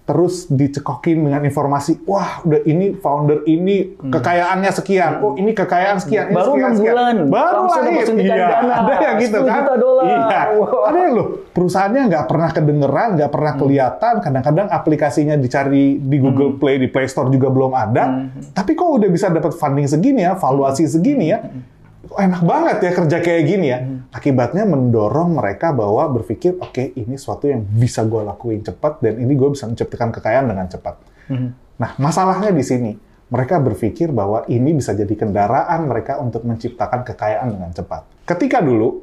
terus 0.03 0.51
dicekokin 0.51 1.23
dengan 1.23 1.39
informasi, 1.41 2.03
wah 2.03 2.43
udah 2.43 2.59
ini 2.63 2.91
founder 2.93 3.47
ini 3.47 3.95
kekayaannya 3.95 4.67
sekian, 4.69 5.23
oh 5.23 5.33
ini 5.33 5.51
kekayaan 5.51 5.95
sekian, 5.97 6.27
ini 6.27 6.35
Hmm. 6.35 6.37
Baru 6.37 6.51
sekian, 6.51 6.59
enam 6.59 6.75
sekian. 6.75 6.91
bulan, 6.91 7.15
baru 7.25 7.61
lahir, 7.63 8.05
iya, 8.19 8.35
dana, 8.35 8.73
ada 8.75 8.93
yang 8.99 9.15
gitu 9.17 9.37
10 9.39 9.47
kan, 9.47 9.61
dolar. 9.77 10.03
iya, 10.03 10.41
Wow. 10.51 10.67
Hmm. 10.67 10.87
ada 10.91 10.97
yang 10.99 11.13
loh, 11.15 11.27
perusahaannya 11.49 12.01
nggak 12.05 12.25
pernah 12.25 12.49
kedengeran, 12.51 13.09
nggak 13.15 13.31
pernah 13.31 13.53
kelihatan, 13.55 14.13
kadang-kadang 14.19 14.67
aplikasinya 14.69 15.35
dicari 15.35 15.85
di 15.95 16.17
Hmm. 16.17 16.23
Google 16.25 16.51
Play, 16.53 16.75
di 16.77 16.87
Play 16.87 17.07
Store 17.07 17.27
juga 17.27 17.47
belum 17.47 17.71
ada, 17.71 18.03
tapi 18.51 18.75
kok 18.75 18.89
udah 18.93 19.07
bisa 19.07 19.31
dapat 19.31 19.55
funding 19.55 19.87
segini 19.87 20.21
ya, 20.21 20.35
valuasi 20.35 20.83
segini 20.83 21.31
ya, 21.31 21.39
kok 21.39 21.82
enak 22.11 22.41
banget 22.43 22.77
ya 22.83 22.91
kerja 22.91 23.17
kayak 23.23 23.43
gini 23.47 23.67
ya. 23.71 23.79
Hmm. 23.79 24.11
Akibatnya 24.11 24.67
mendorong 24.67 25.39
mereka 25.39 25.71
bahwa 25.71 26.03
berpikir, 26.11 26.59
oke 26.59 26.93
ini 26.99 27.15
suatu 27.15 27.47
yang 27.47 27.63
bisa 27.63 28.03
gue 28.03 28.21
lakuin 28.21 28.59
cepat 28.59 28.99
dan 28.99 29.17
ini 29.23 29.33
gue 29.33 29.49
bisa 29.55 29.65
menciptakan 29.71 30.11
kekayaan 30.11 30.45
dengan 30.51 30.67
cepat. 30.67 30.95
Hmm. 31.31 31.55
Nah, 31.79 31.91
masalahnya 31.97 32.51
di 32.51 32.63
sini. 32.63 32.93
Mereka 33.33 33.65
berpikir 33.65 34.13
bahwa 34.13 34.45
ini 34.45 34.77
bisa 34.77 34.93
jadi 34.93 35.09
kendaraan 35.09 35.89
mereka 35.89 36.21
untuk 36.21 36.45
menciptakan 36.45 37.01
kekayaan 37.01 37.49
dengan 37.49 37.73
cepat. 37.73 38.05
Ketika 38.29 38.61
dulu, 38.61 39.01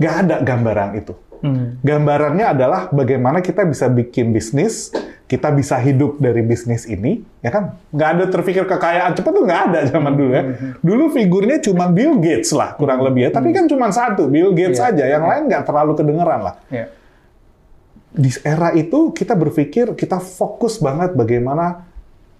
nggak 0.00 0.14
ada 0.24 0.36
gambaran 0.40 0.96
itu. 0.96 1.12
Hmm. 1.44 1.76
Gambarannya 1.84 2.46
adalah 2.56 2.88
bagaimana 2.88 3.44
kita 3.44 3.68
bisa 3.68 3.92
bikin 3.92 4.32
bisnis, 4.32 4.88
kita 5.28 5.52
bisa 5.52 5.76
hidup 5.76 6.16
dari 6.16 6.40
bisnis 6.40 6.88
ini, 6.88 7.20
ya 7.44 7.52
kan? 7.52 7.76
Nggak 7.92 8.08
ada 8.16 8.24
terpikir 8.32 8.64
kekayaan 8.64 9.12
cepat 9.12 9.28
tuh 9.28 9.44
nggak 9.44 9.60
ada 9.68 9.80
zaman 9.84 10.12
dulu 10.16 10.32
ya. 10.32 10.42
Dulu 10.80 11.04
figurnya 11.12 11.60
cuma 11.60 11.84
Bill 11.92 12.16
Gates 12.16 12.48
lah, 12.56 12.72
kurang 12.74 13.04
lebih 13.04 13.28
ya. 13.28 13.30
Tapi 13.30 13.52
kan 13.52 13.68
cuma 13.68 13.92
satu, 13.92 14.24
Bill 14.24 14.56
Gates 14.56 14.80
Iya. 14.80 14.88
aja. 14.88 15.04
Yang 15.04 15.24
lain 15.28 15.42
nggak 15.52 15.62
terlalu 15.68 15.92
kedengeran 15.94 16.40
lah 16.40 16.54
Ya. 16.72 16.88
di 18.08 18.32
era 18.40 18.72
itu 18.72 19.12
kita 19.12 19.36
berpikir 19.36 19.92
kita 19.94 20.16
fokus 20.16 20.80
banget 20.80 21.12
bagaimana 21.12 21.84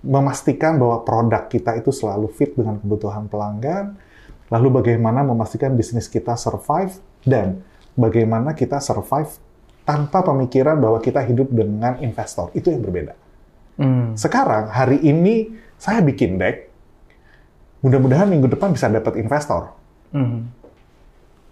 memastikan 0.00 0.80
bahwa 0.80 1.04
produk 1.04 1.44
kita 1.46 1.76
itu 1.76 1.92
selalu 1.92 2.32
fit 2.32 2.56
dengan 2.56 2.80
kebutuhan 2.80 3.28
pelanggan, 3.28 3.94
lalu 4.48 4.80
bagaimana 4.80 5.20
memastikan 5.20 5.76
bisnis 5.76 6.08
kita 6.08 6.40
survive 6.40 6.96
dan 7.22 7.60
bagaimana 7.94 8.56
kita 8.56 8.80
survive 8.80 9.28
tanpa 9.88 10.20
pemikiran 10.20 10.76
bahwa 10.76 11.00
kita 11.00 11.24
hidup 11.24 11.48
dengan 11.48 11.96
investor. 12.04 12.52
Itu 12.52 12.68
yang 12.68 12.84
berbeda. 12.84 13.16
Hmm. 13.80 14.12
Sekarang 14.20 14.68
hari 14.68 15.00
ini 15.00 15.48
saya 15.80 16.04
bikin 16.04 16.36
deck, 16.36 16.68
mudah-mudahan 17.80 18.28
minggu 18.28 18.52
depan 18.52 18.76
bisa 18.76 18.92
dapat 18.92 19.16
investor. 19.16 19.72
Hmm. 20.12 20.52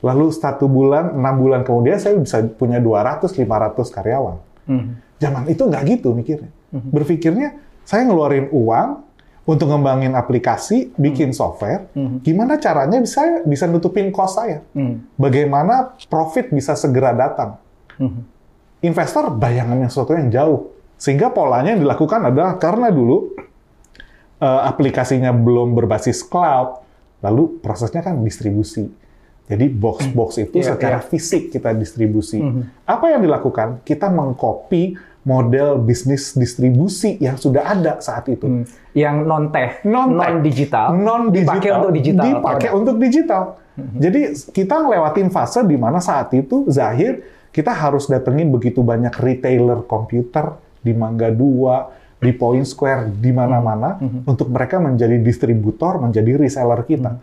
Lalu 0.04 0.36
satu 0.36 0.68
bulan, 0.68 1.16
enam 1.16 1.34
bulan 1.40 1.64
kemudian 1.64 1.96
saya 1.96 2.20
bisa 2.20 2.44
punya 2.44 2.76
200-500 2.76 3.40
karyawan. 3.88 4.36
Hmm. 4.68 5.00
Zaman 5.16 5.48
itu 5.48 5.64
nggak 5.64 5.82
gitu 5.96 6.12
mikirnya. 6.12 6.52
Berpikirnya, 6.76 7.56
saya 7.88 8.04
ngeluarin 8.04 8.52
uang 8.52 9.00
untuk 9.48 9.72
ngembangin 9.72 10.12
aplikasi, 10.12 10.92
bikin 11.00 11.32
software, 11.32 11.88
gimana 12.20 12.60
caranya 12.60 13.00
bisa 13.00 13.40
bisa 13.48 13.64
nutupin 13.64 14.12
cost 14.12 14.36
saya? 14.36 14.60
Hmm. 14.76 15.08
Bagaimana 15.16 15.96
profit 16.12 16.52
bisa 16.52 16.76
segera 16.76 17.16
datang? 17.16 17.56
Hmm. 17.96 18.22
Investor 18.80 19.32
bayangannya 19.32 19.88
sesuatu 19.88 20.12
yang 20.14 20.28
jauh. 20.28 20.70
Sehingga 20.96 21.28
polanya 21.28 21.76
yang 21.76 21.84
dilakukan 21.84 22.24
adalah 22.24 22.56
karena 22.56 22.88
dulu 22.88 23.32
eh, 24.36 24.60
aplikasinya 24.64 25.32
belum 25.32 25.72
berbasis 25.72 26.24
cloud, 26.24 26.80
lalu 27.20 27.60
prosesnya 27.60 28.04
kan 28.04 28.20
distribusi. 28.20 28.88
Jadi 29.46 29.70
box-box 29.70 30.42
itu 30.42 30.58
Iya, 30.58 30.74
secara 30.74 30.98
iya. 30.98 31.06
fisik 31.06 31.54
kita 31.54 31.70
distribusi. 31.70 32.42
Apa 32.82 33.14
yang 33.14 33.22
dilakukan? 33.22 33.78
Kita 33.86 34.10
mengcopy 34.10 34.98
model 35.22 35.78
bisnis 35.78 36.34
distribusi 36.34 37.14
yang 37.22 37.38
sudah 37.38 37.62
ada 37.62 38.02
saat 38.02 38.26
itu. 38.26 38.42
Hmm. 38.42 38.64
Yang 38.90 39.16
non 39.22 39.44
teh, 39.54 39.70
Non-tech. 39.86 40.18
non 40.18 40.34
digital, 40.42 40.86
non 40.94 41.22
dipakai 41.30 41.70
untuk 41.78 41.92
digital. 41.94 42.24
dipakai 42.26 42.68
untuk 42.74 42.96
digital. 42.98 43.42
Jadi 43.76 44.20
kita 44.50 44.74
ngelewatin 44.82 45.28
fase 45.28 45.60
di 45.62 45.76
mana 45.76 46.00
saat 46.00 46.32
itu 46.32 46.64
Zahir 46.66 47.20
kita 47.56 47.72
harus 47.72 48.04
datengin 48.04 48.52
begitu 48.52 48.84
banyak 48.84 49.16
retailer 49.16 49.80
komputer 49.88 50.60
di 50.84 50.92
Mangga 50.92 51.32
2, 51.32 52.20
di 52.20 52.36
Point 52.36 52.68
Square, 52.68 53.16
di 53.16 53.32
mana-mana 53.32 53.96
untuk 54.28 54.52
mereka 54.52 54.76
menjadi 54.76 55.16
distributor, 55.16 55.96
menjadi 55.96 56.36
reseller 56.36 56.84
kita. 56.84 57.16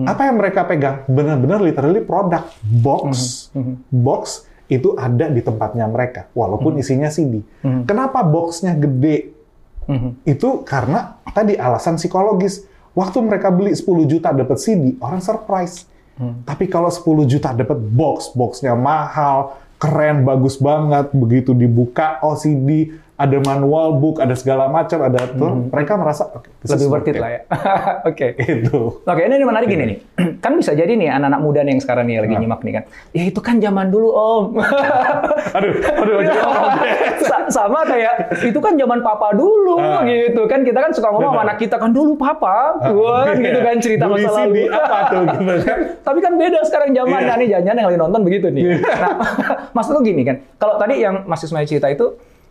Apa 0.00 0.28
yang 0.28 0.36
mereka 0.36 0.68
pegang? 0.68 1.08
Benar-benar 1.08 1.64
literally 1.64 2.04
produk 2.04 2.52
box, 2.60 3.48
box 3.88 4.44
itu 4.68 4.92
ada 4.94 5.32
di 5.32 5.40
tempatnya 5.40 5.88
mereka, 5.88 6.28
walaupun 6.36 6.76
isinya 6.76 7.08
CD. 7.08 7.40
Kenapa 7.88 8.20
boxnya 8.20 8.76
gede? 8.76 9.32
Mhm. 9.88 10.22
Itu 10.28 10.68
karena 10.68 11.16
tadi 11.32 11.56
alasan 11.56 11.96
psikologis. 11.96 12.68
Waktu 12.92 13.22
mereka 13.22 13.48
beli 13.54 13.72
10 13.72 14.04
juta 14.04 14.36
dapat 14.36 14.58
CD, 14.60 14.98
orang 15.00 15.24
surprise. 15.24 15.86
Tapi 16.44 16.68
kalau 16.68 16.92
10 16.92 17.24
juta 17.24 17.56
dapat 17.56 17.80
box, 17.80 18.36
boxnya 18.36 18.76
mahal, 18.76 19.56
keren, 19.80 20.28
bagus 20.28 20.60
banget, 20.60 21.08
begitu 21.16 21.56
dibuka, 21.56 22.20
oh 22.20 22.36
CD, 22.36 22.92
ada 23.20 23.36
manual 23.38 23.92
book, 23.94 24.16
ada 24.16 24.32
segala 24.32 24.64
macam, 24.66 24.96
ada 24.98 25.28
tuh, 25.28 25.68
mereka 25.68 25.92
merasa 25.94 26.32
this 26.58 26.72
Lebih 26.72 26.86
worth 26.88 27.04
it 27.04 27.16
lah 27.16 27.30
ya. 27.30 27.40
Oke. 28.08 28.32
Itu. 28.34 28.98
Oke, 28.98 29.20
ini 29.22 29.36
menarik 29.40 29.68
gini 29.68 29.84
nih. 29.84 29.98
kan 30.44 30.56
bisa 30.56 30.72
jadi 30.72 30.88
nih 30.90 31.12
anak-anak 31.12 31.40
muda 31.40 31.60
nih 31.60 31.76
yang 31.76 31.82
sekarang 31.82 32.04
nih 32.04 32.16
lagi 32.18 32.34
nyimak 32.34 32.64
nih 32.64 32.72
kan. 32.74 32.84
Ya 33.12 33.22
itu 33.24 33.38
kan 33.38 33.60
zaman 33.60 33.88
dulu, 33.88 34.08
Om. 34.08 34.44
Aduh, 35.56 35.72
aduh, 35.76 36.16
Iya. 36.24 36.34
Sa- 37.20 37.48
sama 37.50 37.82
kayak 37.82 38.30
itu 38.40 38.56
kan 38.56 38.72
zaman 38.74 39.00
papa 39.00 39.34
dulu 39.34 39.76
Ah. 39.76 40.00
gitu 40.02 40.46
kan 40.46 40.62
kita 40.62 40.78
kan 40.78 40.90
suka 40.90 41.10
ngomong 41.10 41.32
sama 41.32 41.42
anak 41.44 41.58
kita 41.58 41.76
kan 41.76 41.90
dulu 41.90 42.14
papa 42.14 42.78
gua 42.88 43.26
kan 43.26 43.36
gitu 43.36 43.58
kan 43.60 43.76
cerita 43.76 44.04
Beli 44.06 44.22
masa 44.22 44.30
lalu 44.38 44.62
apa 44.68 44.98
tuh 45.04 45.22
gitu 45.26 45.52
kan. 45.60 45.78
tapi 46.00 46.18
kan 46.20 46.32
beda 46.34 46.58
sekarang 46.62 46.90
zaman 46.92 47.20
Iya. 47.20 47.34
nih 47.36 47.48
jangan 47.52 47.76
yang 47.76 47.88
lagi 47.88 47.98
nonton 47.98 48.20
begitu 48.22 48.46
nih 48.48 48.62
nah 48.78 49.12
maksud 49.72 49.92
lu 49.92 50.00
gini 50.00 50.22
kan 50.22 50.36
kalau 50.56 50.74
tadi 50.76 50.94
yang 50.98 51.24
Mas 51.24 51.42
Ismail 51.42 51.66
cerita 51.66 51.88
itu 51.88 52.06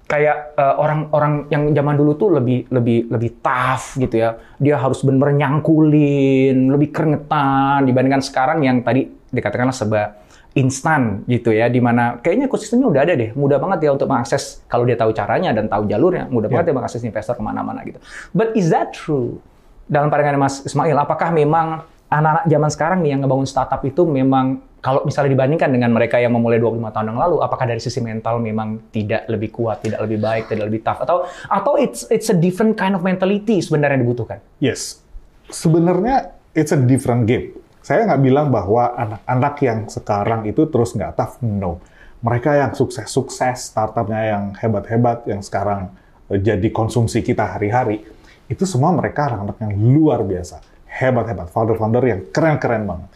kayak 0.10 0.58
eh, 0.58 0.76
orang-orang 0.82 1.46
yang 1.54 1.70
zaman 1.70 1.94
dulu 1.94 2.18
tuh 2.18 2.30
lebih 2.42 2.66
lebih 2.74 3.14
lebih 3.14 3.32
tough 3.46 3.94
gitu 4.02 4.18
ya. 4.18 4.42
Dia 4.58 4.82
harus 4.82 5.06
benar 5.06 5.30
nyangkulin 5.30 6.74
lebih 6.74 6.90
keringetan 6.90 7.86
dibandingkan 7.86 8.26
sekarang 8.26 8.66
yang 8.66 8.82
tadi 8.82 9.06
dikatakanlah 9.30 9.78
serba 9.78 10.18
instan 10.58 11.22
gitu 11.30 11.54
ya 11.54 11.70
di 11.70 11.78
mana 11.78 12.18
kayaknya 12.18 12.50
ekosistemnya 12.50 12.90
udah 12.90 13.02
ada 13.06 13.14
deh. 13.14 13.30
Mudah 13.38 13.62
banget 13.62 13.86
ya 13.86 13.94
untuk 13.94 14.10
mengakses 14.10 14.66
kalau 14.66 14.82
dia 14.90 14.98
tahu 14.98 15.14
caranya 15.14 15.54
dan 15.54 15.70
tahu 15.70 15.86
jalurnya. 15.86 16.26
Mudah 16.34 16.50
banget 16.50 16.74
ya 16.74 16.76
mengakses 16.76 17.06
investor 17.06 17.38
ke 17.38 17.44
mana-mana 17.46 17.86
gitu. 17.86 18.02
But 18.34 18.58
is 18.58 18.74
that 18.74 18.98
true? 18.98 19.38
Dalam 19.86 20.10
pandangan 20.10 20.42
Mas 20.42 20.66
Ismail 20.66 20.98
apakah 20.98 21.30
memang 21.30 21.86
anak-anak 22.10 22.46
zaman 22.50 22.70
sekarang 22.74 23.00
nih 23.06 23.14
yang 23.14 23.22
ngebangun 23.22 23.46
startup 23.46 23.82
itu 23.86 24.02
memang 24.10 24.66
kalau 24.80 25.04
misalnya 25.04 25.36
dibandingkan 25.36 25.70
dengan 25.72 25.92
mereka 25.92 26.20
yang 26.20 26.32
memulai 26.32 26.60
25 26.60 26.96
tahun 26.96 27.06
yang 27.12 27.20
lalu 27.20 27.38
apakah 27.44 27.66
dari 27.68 27.84
sisi 27.84 28.00
mental 28.00 28.40
memang 28.40 28.92
tidak 28.96 29.28
lebih 29.28 29.52
kuat 29.52 29.84
tidak 29.84 30.00
lebih 30.08 30.20
baik 30.24 30.48
tidak 30.48 30.66
lebih 30.72 30.82
tough 30.84 31.04
atau 31.04 31.28
atau 31.52 31.76
it's 31.76 32.08
it's 32.08 32.32
a 32.32 32.38
different 32.38 32.80
kind 32.80 32.96
of 32.96 33.04
mentality 33.04 33.60
sebenarnya 33.60 34.00
yang 34.00 34.04
dibutuhkan 34.08 34.40
Yes. 34.60 35.02
Sebenarnya 35.50 36.36
it's 36.54 36.70
a 36.76 36.80
different 36.80 37.26
game. 37.26 37.56
Saya 37.82 38.06
nggak 38.06 38.22
bilang 38.22 38.48
bahwa 38.54 38.94
anak-anak 38.94 39.56
yang 39.66 39.80
sekarang 39.90 40.46
itu 40.46 40.68
terus 40.70 40.94
nggak 40.94 41.18
tough. 41.18 41.42
No. 41.42 41.82
Mereka 42.20 42.52
yang 42.60 42.72
sukses-sukses, 42.76 43.72
startupnya 43.72 44.36
yang 44.36 44.44
hebat-hebat, 44.60 45.26
yang 45.26 45.40
sekarang 45.40 45.90
eh, 46.30 46.38
jadi 46.38 46.68
konsumsi 46.70 47.24
kita 47.24 47.56
hari-hari, 47.56 48.04
itu 48.52 48.64
semua 48.68 48.92
mereka 48.92 49.32
anak-anak 49.32 49.58
yang 49.64 49.74
luar 49.96 50.22
biasa. 50.22 50.62
Hebat-hebat. 50.86 51.50
Founder-founder 51.50 52.04
yang 52.06 52.22
keren-keren 52.30 52.84
banget. 52.86 53.10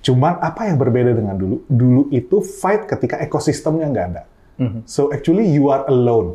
Cuman 0.00 0.40
apa 0.40 0.64
yang 0.64 0.76
berbeda 0.76 1.12
dengan 1.12 1.36
dulu? 1.36 1.62
Dulu 1.64 2.02
itu 2.10 2.40
fight 2.40 2.86
ketika 2.86 3.18
ekosistemnya 3.18 3.86
nggak 3.86 4.06
ada. 4.08 4.22
So 4.84 5.08
actually 5.08 5.46
you 5.46 5.68
are 5.68 5.86
alone. 5.86 6.34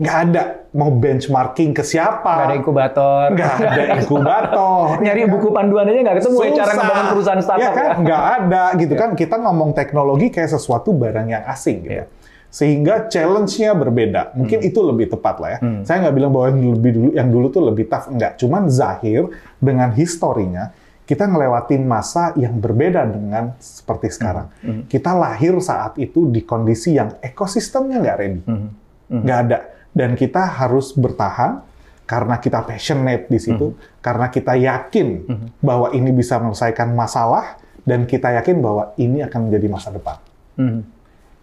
nggak 0.00 0.16
ada 0.26 0.42
mau 0.72 0.88
benchmarking 0.88 1.76
ke 1.76 1.84
siapa. 1.84 2.24
Nggak 2.24 2.48
ada 2.48 2.56
inkubator. 2.56 3.24
Nggak 3.36 3.52
ada 3.60 3.82
inkubator. 4.00 4.84
Nyari 5.04 5.28
buku 5.28 5.52
panduan 5.52 5.84
aja 5.84 6.00
nggak 6.00 6.16
ketemu 6.18 6.36
ya 6.40 6.50
cara 6.56 6.64
Susah. 6.64 6.74
ngebangun 6.80 7.06
perusahaan 7.12 7.42
startup. 7.44 7.60
Ya 7.60 7.70
kan? 7.70 7.84
ya. 7.84 7.94
Nggak 8.00 8.22
ada 8.24 8.62
gitu 8.80 8.94
kan. 8.96 9.10
Kita 9.12 9.36
ngomong 9.36 9.70
teknologi 9.70 10.32
kayak 10.32 10.50
sesuatu 10.50 10.96
barang 10.96 11.28
yang 11.28 11.44
asing 11.44 11.84
gitu. 11.84 11.92
Iya. 12.00 12.04
Sehingga 12.50 13.06
challenge-nya 13.06 13.76
berbeda. 13.76 14.34
Mungkin 14.34 14.58
Hmm. 14.58 14.68
itu 14.72 14.80
lebih 14.82 15.06
tepat 15.06 15.36
lah 15.38 15.50
ya. 15.54 15.58
Saya 15.84 15.96
nggak 16.02 16.14
bilang 16.16 16.32
bahwa 16.32 16.46
yang 16.50 16.74
lebih 16.74 16.90
dulu 16.90 17.08
yang 17.14 17.28
dulu 17.28 17.46
tuh 17.46 17.62
lebih 17.62 17.84
tough 17.86 18.08
enggak. 18.08 18.40
Cuman 18.40 18.66
Zahir 18.66 19.28
dengan 19.60 19.92
historinya 19.92 20.72
kita 21.10 21.26
ngelewatin 21.26 21.82
masa 21.90 22.30
yang 22.38 22.62
berbeda 22.62 23.02
dengan 23.02 23.58
seperti 23.58 24.14
sekarang. 24.14 24.46
Hmm. 24.62 24.86
Kita 24.86 25.10
lahir 25.18 25.58
saat 25.58 25.98
itu 25.98 26.30
di 26.30 26.46
kondisi 26.46 26.94
yang 26.94 27.18
ekosistemnya 27.18 27.98
nggak 27.98 28.16
ready. 28.22 28.42
Hmm. 28.46 28.70
Nggak 29.10 29.38
ada. 29.42 29.58
Dan 29.90 30.14
kita 30.14 30.38
harus 30.62 30.94
bertahan 30.94 31.66
karena 32.06 32.38
kita 32.38 32.62
passionate 32.62 33.26
di 33.26 33.42
situ, 33.42 33.74
karena 33.98 34.30
kita 34.30 34.54
yakin 34.54 35.26
bahwa 35.58 35.90
ini 35.90 36.14
bisa 36.14 36.38
menyelesaikan 36.38 36.94
masalah, 36.94 37.58
dan 37.82 38.06
kita 38.06 38.30
yakin 38.38 38.62
bahwa 38.62 38.94
ini 38.94 39.26
akan 39.26 39.50
menjadi 39.50 39.66
masa 39.66 39.90
depan. 39.90 40.14
Hmm. 40.54 40.86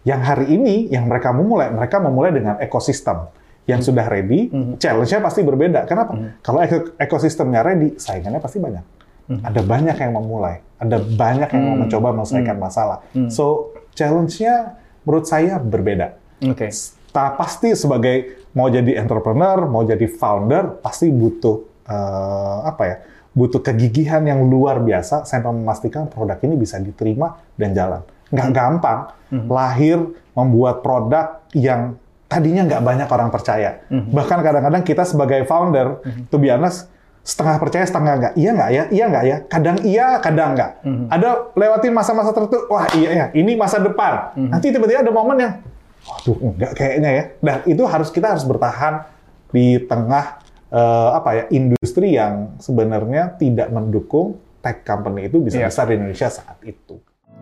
Yang 0.07 0.21
hari 0.23 0.45
ini, 0.55 0.87
yang 0.87 1.11
mereka 1.11 1.35
memulai, 1.35 1.67
mereka 1.75 1.99
memulai 1.99 2.31
dengan 2.31 2.55
ekosistem 2.63 3.27
yang 3.67 3.83
sudah 3.83 4.07
ready, 4.07 4.47
challenge-nya 4.79 5.19
pasti 5.19 5.43
berbeda. 5.43 5.83
Kenapa? 5.83 6.15
Kalau 6.39 6.63
eko- 6.63 6.95
ekosistemnya 6.95 7.67
ready, 7.67 7.99
saingannya 7.99 8.39
pasti 8.39 8.63
banyak. 8.63 8.96
Ada 9.27 9.59
banyak 9.59 9.97
yang 9.99 10.15
memulai, 10.15 10.63
ada 10.79 11.03
banyak 11.03 11.51
yang 11.51 11.63
mau 11.67 11.75
mencoba 11.83 12.15
menyelesaikan 12.15 12.55
masalah. 12.55 12.97
So, 13.27 13.75
challenge-nya 13.91 14.79
menurut 15.03 15.27
saya 15.27 15.59
berbeda. 15.59 16.15
Oke. 16.47 16.71
Ta- 17.11 17.35
pasti 17.35 17.75
sebagai 17.75 18.47
mau 18.55 18.71
jadi 18.71 18.95
entrepreneur, 18.99 19.67
mau 19.67 19.83
jadi 19.83 20.07
founder, 20.07 20.79
pasti 20.79 21.11
butuh 21.11 21.59
eh, 21.87 22.57
apa 22.63 22.83
ya? 22.87 22.97
Butuh 23.35 23.61
kegigihan 23.61 24.23
yang 24.25 24.47
luar 24.47 24.79
biasa 24.79 25.27
sampai 25.27 25.53
memastikan 25.53 26.07
produk 26.07 26.39
ini 26.41 26.55
bisa 26.57 26.79
diterima 26.79 27.37
dan 27.53 27.75
jalan. 27.75 28.01
Nggak 28.31 28.49
gampang 28.49 28.99
lahir 29.47 29.97
membuat 30.33 30.81
produk 30.81 31.43
yang 31.51 31.95
tadinya 32.27 32.63
nggak 32.65 32.83
banyak 32.83 33.07
orang 33.07 33.29
percaya. 33.29 33.83
Bahkan 33.91 34.39
kadang-kadang 34.41 34.83
kita 34.83 35.03
sebagai 35.03 35.43
founder, 35.45 35.99
to 36.27 36.35
be 36.35 36.51
honest, 36.51 36.91
setengah 37.27 37.59
percaya 37.59 37.83
setengah 37.83 38.13
nggak. 38.15 38.33
Iya 38.39 38.49
nggak 38.55 38.69
ya? 38.71 38.83
Iya 38.87 39.05
nggak 39.11 39.25
ya? 39.27 39.37
Kadang 39.51 39.77
iya, 39.83 40.07
kadang 40.23 40.55
nggak. 40.55 40.71
Ada 41.11 41.29
lewatin 41.59 41.91
masa-masa 41.91 42.31
tertentu, 42.31 42.63
wah 42.71 42.87
iya 42.95 43.09
ya, 43.11 43.25
ini 43.35 43.59
masa 43.59 43.83
depan. 43.83 44.31
Nanti 44.47 44.71
tiba-tiba 44.71 45.03
ada 45.03 45.11
momen 45.11 45.35
yang 45.35 45.53
Waduh, 46.07 46.39
enggak 46.39 46.71
kayaknya 46.79 47.09
ya. 47.11 47.23
Dan 47.43 47.57
itu 47.67 47.83
harus 47.83 48.07
kita 48.15 48.31
harus 48.31 48.47
bertahan 48.47 49.03
di 49.51 49.75
tengah 49.83 50.39
eh, 50.71 51.09
apa 51.11 51.29
ya 51.35 51.43
industri 51.51 52.15
yang 52.15 52.55
sebenarnya 52.63 53.35
tidak 53.35 53.67
mendukung 53.75 54.39
tech 54.63 54.87
company 54.87 55.27
itu 55.27 55.43
bisa 55.43 55.59
Iya. 55.59 55.67
besar 55.67 55.91
di 55.91 55.99
Indonesia 55.99 56.31
saat 56.31 56.63
itu. 56.63 56.95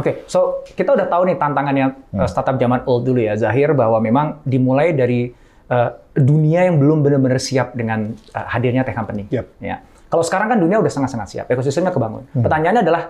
Oke, 0.00 0.24
so 0.24 0.64
kita 0.64 0.96
udah 0.96 1.06
tahu 1.12 1.28
nih 1.28 1.36
tantangannya 1.36 1.86
uh, 2.16 2.24
startup 2.24 2.56
zaman 2.56 2.80
old 2.88 3.04
dulu 3.04 3.20
ya, 3.20 3.36
Zahir, 3.36 3.76
bahwa 3.76 4.00
memang 4.00 4.40
dimulai 4.48 4.96
dari 4.96 5.28
uh, 5.68 5.92
dunia 6.16 6.64
yang 6.64 6.80
belum 6.80 7.04
benar-benar 7.04 7.36
siap 7.36 7.76
dengan 7.76 8.16
uh, 8.32 8.46
hadirnya 8.48 8.80
tech 8.80 8.96
company. 8.96 9.28
Yep. 9.28 9.46
Ya. 9.60 9.84
Kalau 10.08 10.24
sekarang 10.24 10.48
kan 10.48 10.58
dunia 10.58 10.80
udah 10.80 10.88
sangat-sangat 10.88 11.28
siap, 11.28 11.46
ekosistemnya 11.52 11.92
kebangun. 11.92 12.24
Pertanyaannya 12.32 12.82
adalah 12.82 13.02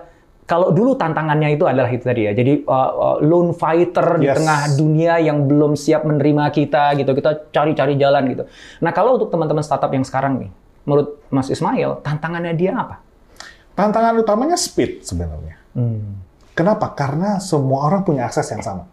kalau 0.45 0.75
dulu 0.75 0.99
tantangannya 0.99 1.55
itu 1.55 1.63
adalah 1.63 1.87
itu 1.87 2.03
tadi 2.03 2.27
ya, 2.27 2.35
jadi 2.35 2.59
uh, 2.67 2.91
uh, 2.91 3.17
lone 3.23 3.55
fighter 3.55 4.19
di 4.19 4.27
Yes. 4.27 4.35
tengah 4.35 4.59
dunia 4.75 5.13
yang 5.23 5.47
belum 5.47 5.79
siap 5.79 6.03
menerima 6.03 6.51
kita 6.51 6.91
gitu, 6.99 7.15
kita 7.15 7.49
cari-cari 7.55 7.95
jalan 7.95 8.23
gitu. 8.35 8.43
Nah 8.83 8.91
kalau 8.91 9.15
untuk 9.15 9.31
teman-teman 9.31 9.63
startup 9.63 9.89
yang 9.95 10.03
sekarang 10.03 10.43
nih, 10.43 10.51
menurut 10.83 11.23
Mas 11.31 11.47
Ismail, 11.47 12.03
tantangannya 12.03 12.51
dia 12.51 12.75
apa? 12.75 12.99
Tantangan 13.71 14.19
utamanya 14.19 14.59
speed 14.59 15.07
sebenarnya. 15.07 15.55
Kenapa? 16.61 16.93
Karena 16.93 17.41
semua 17.41 17.89
orang 17.89 18.05
punya 18.05 18.29
akses 18.29 18.45
yang 18.53 18.61
sama. 18.61 18.85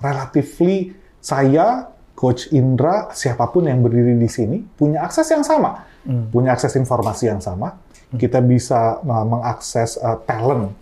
Relatively 0.00 0.96
saya, 1.20 1.92
Coach 2.16 2.48
Indra, 2.56 3.12
siapa 3.12 3.52
pun 3.52 3.68
yang 3.68 3.84
berdiri 3.84 4.16
di 4.16 4.28
sini 4.32 4.64
punya 4.64 5.04
akses 5.04 5.28
yang 5.28 5.44
sama, 5.44 5.84
punya 6.32 6.56
akses 6.56 6.72
informasi 6.80 7.28
yang 7.28 7.44
sama. 7.44 7.76
Kita 8.16 8.40
bisa 8.40 8.96
uh, 8.98 9.26
mengakses 9.28 10.00
uh, 10.00 10.18
talent, 10.24 10.72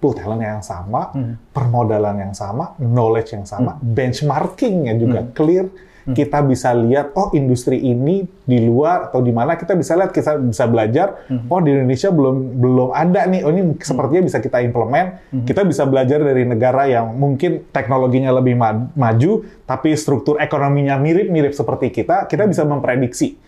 pool 0.00 0.16
talent 0.16 0.40
yang 0.40 0.64
sama, 0.64 1.12
permodalan 1.52 2.16
yang 2.28 2.34
sama, 2.34 2.72
knowledge 2.80 3.36
yang 3.36 3.44
sama, 3.44 3.76
benchmarkingnya 3.78 4.96
juga 4.96 5.20
clear. 5.36 5.68
Kita 6.02 6.42
bisa 6.42 6.74
lihat, 6.74 7.14
oh 7.14 7.30
industri 7.32 7.78
ini 7.78 8.26
di 8.42 8.58
luar 8.58 9.06
atau 9.06 9.22
di 9.22 9.30
mana 9.30 9.54
kita 9.54 9.78
bisa 9.78 9.94
lihat, 9.94 10.10
kita 10.10 10.34
bisa 10.42 10.66
belajar. 10.66 11.22
Oh 11.46 11.62
di 11.62 11.70
Indonesia 11.70 12.10
belum 12.10 12.58
belum 12.58 12.90
ada 12.90 13.22
nih. 13.30 13.40
Oh 13.46 13.54
ini 13.54 13.78
sepertinya 13.78 14.22
bisa 14.26 14.42
kita 14.42 14.58
implement. 14.66 15.22
Kita 15.46 15.62
bisa 15.62 15.86
belajar 15.86 16.18
dari 16.18 16.42
negara 16.42 16.90
yang 16.90 17.14
mungkin 17.14 17.70
teknologinya 17.70 18.34
lebih 18.34 18.58
ma- 18.58 18.90
maju, 18.98 19.46
tapi 19.62 19.94
struktur 19.94 20.42
ekonominya 20.42 20.98
mirip-mirip 20.98 21.54
seperti 21.54 21.94
kita. 21.94 22.26
Kita 22.26 22.44
bisa 22.44 22.66
memprediksi. 22.66 23.38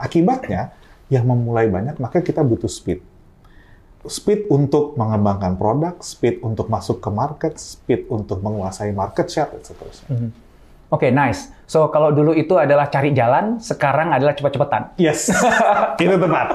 Akibatnya, 0.00 0.72
yang 1.12 1.28
memulai 1.28 1.68
banyak, 1.68 2.00
maka 2.00 2.24
kita 2.24 2.40
butuh 2.40 2.66
speed. 2.66 2.98
Speed 4.04 4.52
untuk 4.52 4.96
mengembangkan 5.00 5.56
produk, 5.56 5.96
speed 6.00 6.44
untuk 6.44 6.68
masuk 6.68 7.00
ke 7.00 7.08
market, 7.08 7.56
speed 7.56 8.04
untuk 8.08 8.40
menguasai 8.40 8.92
market 8.92 9.28
share, 9.28 9.48
dan 9.48 9.64
seterusnya. 9.64 10.08
Oke, 10.94 11.10
nice. 11.10 11.50
So 11.66 11.90
kalau 11.90 12.14
dulu 12.14 12.36
itu 12.36 12.54
adalah 12.54 12.86
cari 12.86 13.10
jalan, 13.10 13.58
sekarang 13.58 14.14
adalah 14.14 14.36
cepat-cepatan. 14.36 14.94
Yes, 14.94 15.26
itu 16.04 16.14
tepat. 16.14 16.54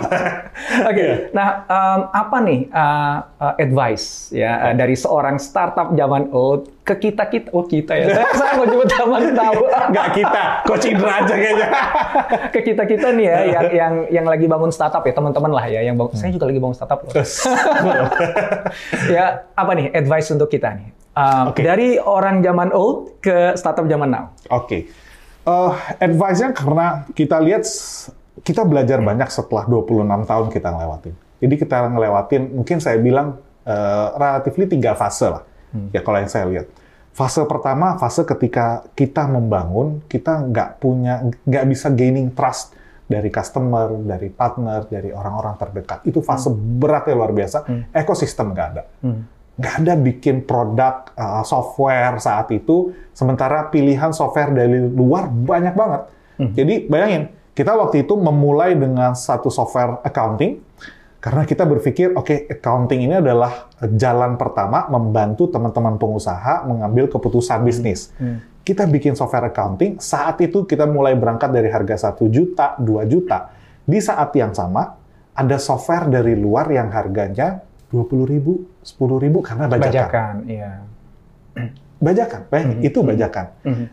Oke, 0.86 1.34
nah 1.36 1.65
em, 1.67 2.02
apa 2.13 2.38
nih 2.45 2.60
uh, 2.71 3.17
uh, 3.41 3.54
advice 3.60 4.32
ya 4.32 4.71
uh, 4.71 4.73
dari 4.78 4.93
seorang 4.93 5.41
startup 5.41 5.91
zaman 5.91 6.32
old 6.32 6.71
ke 6.88 7.10
kita 7.10 7.25
kita 7.28 7.49
oh 7.52 7.65
kita 7.65 7.93
ya 7.99 8.06
saya, 8.15 8.28
saya 8.38 8.52
mau 8.58 8.65
nyebut 8.69 8.88
zaman 8.89 9.21
tahu 9.34 9.62
Nggak 9.91 10.08
kita, 10.13 10.43
Coach 10.63 10.86
Indra 10.88 11.12
aja 11.19 11.36
kayaknya. 11.36 11.67
ke 12.56 12.60
kita 12.63 12.84
kita 12.86 13.08
nih 13.12 13.25
ya 13.25 13.39
yang 13.43 13.65
yang 13.73 13.93
yang 14.08 14.25
lagi 14.30 14.45
bangun 14.45 14.71
startup 14.71 15.02
ya 15.04 15.12
teman-teman 15.12 15.52
lah 15.52 15.65
ya 15.67 15.82
yang 15.84 15.97
bangun, 15.97 16.13
saya 16.15 16.32
juga 16.32 16.47
lagi 16.47 16.62
bangun 16.62 16.78
startup 16.78 17.02
loh. 17.02 17.12
ya 19.10 19.41
apa 19.58 19.71
nih 19.73 19.89
advice 19.91 20.30
untuk 20.30 20.47
kita 20.47 20.69
nih 20.78 20.98
Um, 21.19 21.51
Oke. 21.51 21.67
dari 21.67 21.99
orang 21.99 22.39
zaman 22.39 22.71
old 22.71 23.19
ke 23.19 23.51
startup 23.60 23.84
zaman 23.91 24.08
now. 24.08 24.32
Oke. 24.47 24.88
Eh, 25.43 25.73
advice-nya 25.99 26.55
karena 26.55 27.03
kita 27.12 27.43
lihat 27.43 27.67
kita 28.39 28.63
belajar 28.63 29.03
banyak 29.03 29.27
setelah 29.27 29.67
26 29.67 30.23
tahun 30.23 30.47
kita 30.47 30.69
ngelewatin. 30.71 31.13
Jadi 31.43 31.55
kita 31.60 31.77
ngelewatin 31.91 32.43
mungkin 32.55 32.77
saya 32.79 33.03
bilang 33.03 33.36
eh, 33.67 34.08
relatively 34.15 34.71
tiga 34.71 34.95
fase 34.95 35.27
lah. 35.27 35.43
Ya 35.91 35.99
kalau 36.01 36.23
yang 36.23 36.32
saya 36.32 36.47
lihat. 36.47 36.71
Fase 37.12 37.43
pertama, 37.43 37.99
fase 37.99 38.23
ketika 38.23 38.88
kita 38.95 39.27
membangun, 39.27 39.99
kita 40.08 40.39
nggak 40.39 40.79
punya, 40.79 41.19
nggak 41.43 41.65
bisa 41.67 41.91
gaining 41.91 42.32
trust 42.32 42.71
dari 43.12 43.27
customer, 43.27 43.91
dari 44.08 44.32
partner, 44.32 44.88
dari 44.88 45.12
orang-orang 45.12 45.60
terdekat. 45.60 45.99
Itu 46.08 46.23
fase 46.23 46.47
beratnya 46.55 47.19
luar 47.19 47.36
biasa. 47.36 47.67
Ekosistem 47.91 48.55
nggak 48.55 48.67
ada 48.71 48.84
nggak 49.60 49.76
ada 49.84 49.93
bikin 50.00 50.48
produk 50.48 51.12
uh, 51.19 51.43
software 51.43 52.15
saat 52.24 52.48
itu, 52.56 52.95
sementara 53.12 53.67
pilihan 53.67 54.15
software 54.15 54.56
dari 54.56 54.80
luar 54.80 55.28
banyak 55.28 55.76
banget. 55.76 56.02
Jadi 56.39 56.88
bayangin, 56.88 57.36
kita 57.52 57.76
waktu 57.76 58.08
itu 58.08 58.15
memulai 58.15 58.72
dengan 58.72 59.12
satu 59.12 59.52
software 59.52 60.00
accounting, 60.08 60.63
karena 61.19 61.43
kita 61.43 61.67
berpikir, 61.67 62.15
oke, 62.15 62.48
accounting 62.48 63.04
ini 63.04 63.19
adalah 63.19 63.67
jalan 64.00 64.39
pertama 64.39 64.88
membantu 64.88 65.52
teman-teman 65.52 66.00
pengusaha 66.00 66.63
mengambil 66.63 67.12
keputusan 67.12 67.60
bisnis. 67.67 68.15
Kita 68.63 68.88
bikin 68.88 69.19
software 69.19 69.52
accounting, 69.52 70.00
saat 70.00 70.39
itu 70.39 70.63
kita 70.63 70.88
mulai 70.88 71.19
berangkat 71.19 71.52
dari 71.52 71.67
harga 71.67 72.15
1 72.15 72.24
juta, 72.32 72.80
2 72.80 73.04
juta. 73.12 73.52
Di 73.84 74.00
saat 74.00 74.32
yang 74.39 74.56
sama, 74.56 74.95
ada 75.36 75.60
software 75.60 76.08
dari 76.08 76.39
luar 76.39 76.72
yang 76.72 76.88
harganya 76.95 77.67
20 77.89 78.32
ribu, 78.32 78.69
10 78.86 79.23
ribu 79.23 79.41
karena 79.41 79.65
bajakan. 79.65 79.89
Bajakan, 79.89 80.36
iya. 80.45 80.71
Bajakan, 81.99 82.47
bayangin, 82.47 82.80
itu 82.80 83.04
bajakan. 83.04 83.45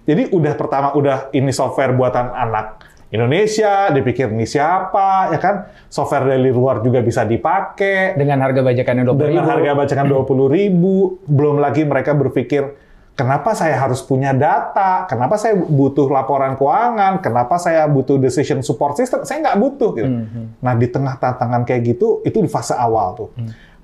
Jadi 0.07 0.31
udah 0.31 0.55
pertama, 0.55 0.95
udah 0.95 1.27
ini 1.35 1.51
software 1.51 1.91
buatan 1.91 2.31
anak 2.31 2.87
Indonesia, 3.07 3.95
dipikir 3.95 4.35
ini 4.35 4.43
siapa, 4.47 5.31
ya 5.31 5.39
kan? 5.39 5.71
Software 5.87 6.27
dari 6.27 6.51
luar 6.51 6.83
juga 6.83 6.99
bisa 7.07 7.23
dipakai. 7.23 8.19
Dengan 8.19 8.43
harga 8.43 8.67
bajakannya 8.67 9.07
20 9.07 9.31
Dengan 9.31 9.47
harga 9.47 9.71
bajakan 9.79 10.07
20 10.11 10.51
ribu, 10.51 11.23
belum 11.23 11.63
lagi 11.63 11.87
mereka 11.87 12.19
berpikir, 12.19 12.67
kenapa 13.15 13.55
saya 13.55 13.79
harus 13.79 14.03
punya 14.03 14.35
data? 14.35 15.07
Kenapa 15.07 15.39
saya 15.39 15.55
butuh 15.55 16.11
laporan 16.11 16.59
keuangan? 16.59 17.23
Kenapa 17.23 17.63
saya 17.63 17.87
butuh 17.87 18.19
decision 18.19 18.59
support 18.67 18.99
system? 18.99 19.23
Saya 19.23 19.39
nggak 19.39 19.59
butuh. 19.63 19.91
Gitu. 19.95 20.11
Nah, 20.59 20.75
di 20.75 20.91
tengah 20.91 21.15
tantangan 21.23 21.63
kayak 21.63 21.97
gitu, 21.97 22.27
itu 22.27 22.43
di 22.43 22.51
fase 22.51 22.75
awal 22.75 23.15
tuh. 23.15 23.31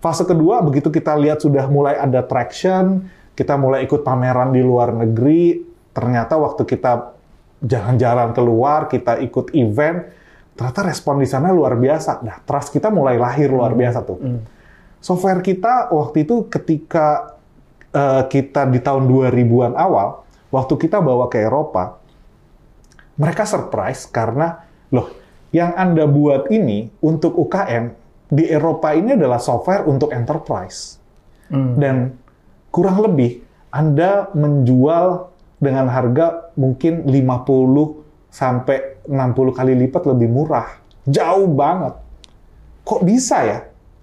Fase 0.03 0.27
kedua, 0.27 0.59
begitu 0.67 0.91
kita 0.91 1.15
lihat 1.15 1.47
sudah 1.47 1.71
mulai 1.71 1.95
ada 1.95 2.27
traction, 2.27 3.07
kita 3.39 3.55
mulai 3.55 3.87
ikut 3.87 4.03
pameran 4.03 4.51
di 4.51 4.59
luar 4.59 4.91
negeri, 4.91 5.63
ternyata 5.95 6.35
waktu 6.43 6.67
kita 6.67 7.15
jalan-jalan 7.63 8.35
keluar, 8.35 8.91
kita 8.91 9.23
ikut 9.23 9.55
event, 9.55 10.11
ternyata 10.59 10.91
respon 10.91 11.23
di 11.23 11.29
sana 11.31 11.55
luar 11.55 11.79
biasa. 11.79 12.19
Nah, 12.27 12.43
trust 12.43 12.75
kita 12.75 12.91
mulai 12.91 13.15
lahir 13.15 13.55
luar 13.55 13.79
biasa 13.79 14.03
tuh. 14.03 14.19
Software 14.99 15.39
kita 15.39 15.95
waktu 15.95 16.27
itu 16.27 16.51
ketika 16.51 17.39
eh, 17.95 18.27
kita 18.27 18.67
di 18.75 18.83
tahun 18.83 19.07
2000-an 19.07 19.79
awal, 19.79 20.27
waktu 20.51 20.75
kita 20.83 20.99
bawa 20.99 21.31
ke 21.31 21.47
Eropa, 21.47 22.03
mereka 23.23 23.47
surprise 23.47 24.11
karena, 24.11 24.67
loh, 24.91 25.15
yang 25.55 25.79
Anda 25.79 26.11
buat 26.11 26.51
ini 26.51 26.91
untuk 26.99 27.39
UKM, 27.39 28.02
di 28.33 28.49
Eropa 28.49 28.97
ini 28.97 29.13
adalah 29.13 29.37
software 29.37 29.85
untuk 29.85 30.09
enterprise. 30.17 30.97
Dan 31.53 32.17
kurang 32.73 33.05
lebih, 33.05 33.45
Anda 33.69 34.33
menjual 34.33 35.29
dengan 35.61 35.93
harga 35.93 36.49
mungkin 36.57 37.05
50 37.05 38.33
sampai 38.33 39.05
60 39.05 39.53
kali 39.53 39.77
lipat 39.85 40.09
lebih 40.09 40.33
murah. 40.33 40.81
Jauh 41.05 41.45
banget. 41.53 42.01
Kok 42.89 43.05
bisa 43.05 43.45
ya? 43.45 43.59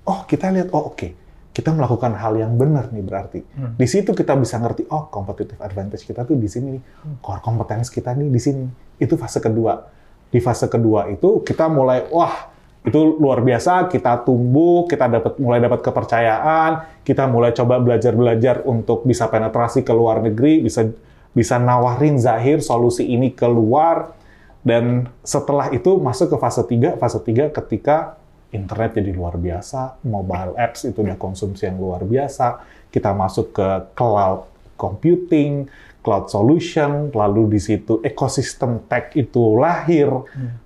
Oh, 0.06 0.30
kita 0.30 0.54
lihat, 0.54 0.70
oh 0.78 0.94
oke. 0.94 1.18
Kita 1.50 1.74
melakukan 1.74 2.14
hal 2.14 2.38
yang 2.38 2.54
benar 2.54 2.94
nih 2.94 3.02
berarti. 3.02 3.42
Di 3.76 3.88
situ 3.90 4.14
kita 4.14 4.38
bisa 4.38 4.62
ngerti, 4.62 4.86
oh 4.94 5.10
competitive 5.10 5.58
advantage 5.58 6.06
kita 6.06 6.22
tuh 6.30 6.38
di 6.38 6.46
sini 6.46 6.78
nih. 6.78 6.84
Core 7.18 7.42
competence 7.42 7.90
kita 7.90 8.14
nih 8.14 8.30
di 8.30 8.38
sini. 8.38 8.70
Itu 9.02 9.18
fase 9.18 9.42
kedua. 9.42 9.90
Di 10.30 10.38
fase 10.38 10.70
kedua 10.70 11.10
itu 11.10 11.42
kita 11.42 11.66
mulai, 11.66 12.06
wah 12.14 12.54
itu 12.80 13.20
luar 13.20 13.44
biasa, 13.44 13.92
kita 13.92 14.24
tumbuh, 14.24 14.88
kita 14.88 15.12
dapat 15.12 15.36
mulai 15.36 15.60
dapat 15.60 15.84
kepercayaan, 15.84 17.04
kita 17.04 17.28
mulai 17.28 17.52
coba 17.52 17.76
belajar-belajar 17.84 18.64
untuk 18.64 19.04
bisa 19.04 19.28
penetrasi 19.28 19.84
ke 19.84 19.92
luar 19.92 20.24
negeri, 20.24 20.64
bisa 20.64 20.88
bisa 21.36 21.60
nawarin 21.60 22.16
Zahir 22.18 22.64
solusi 22.64 23.04
ini 23.04 23.36
keluar. 23.36 24.16
Dan 24.60 25.08
setelah 25.24 25.72
itu 25.72 26.00
masuk 26.00 26.36
ke 26.36 26.38
fase 26.40 26.64
3, 26.68 27.00
fase 27.00 27.20
3 27.24 27.52
ketika 27.52 28.20
internet 28.52 29.00
jadi 29.00 29.12
luar 29.16 29.40
biasa, 29.40 30.04
mobile 30.04 30.56
apps 30.60 30.88
itu 30.88 31.00
udah 31.00 31.16
konsumsi 31.16 31.70
yang 31.70 31.80
luar 31.80 32.04
biasa, 32.04 32.60
kita 32.92 33.16
masuk 33.16 33.56
ke 33.56 33.68
cloud 33.96 34.50
computing, 34.76 35.68
cloud 36.00 36.32
solution, 36.32 37.12
lalu 37.12 37.60
di 37.60 37.60
situ 37.60 38.00
ekosistem 38.02 38.84
tech 38.88 39.12
itu 39.16 39.60
lahir. 39.60 40.08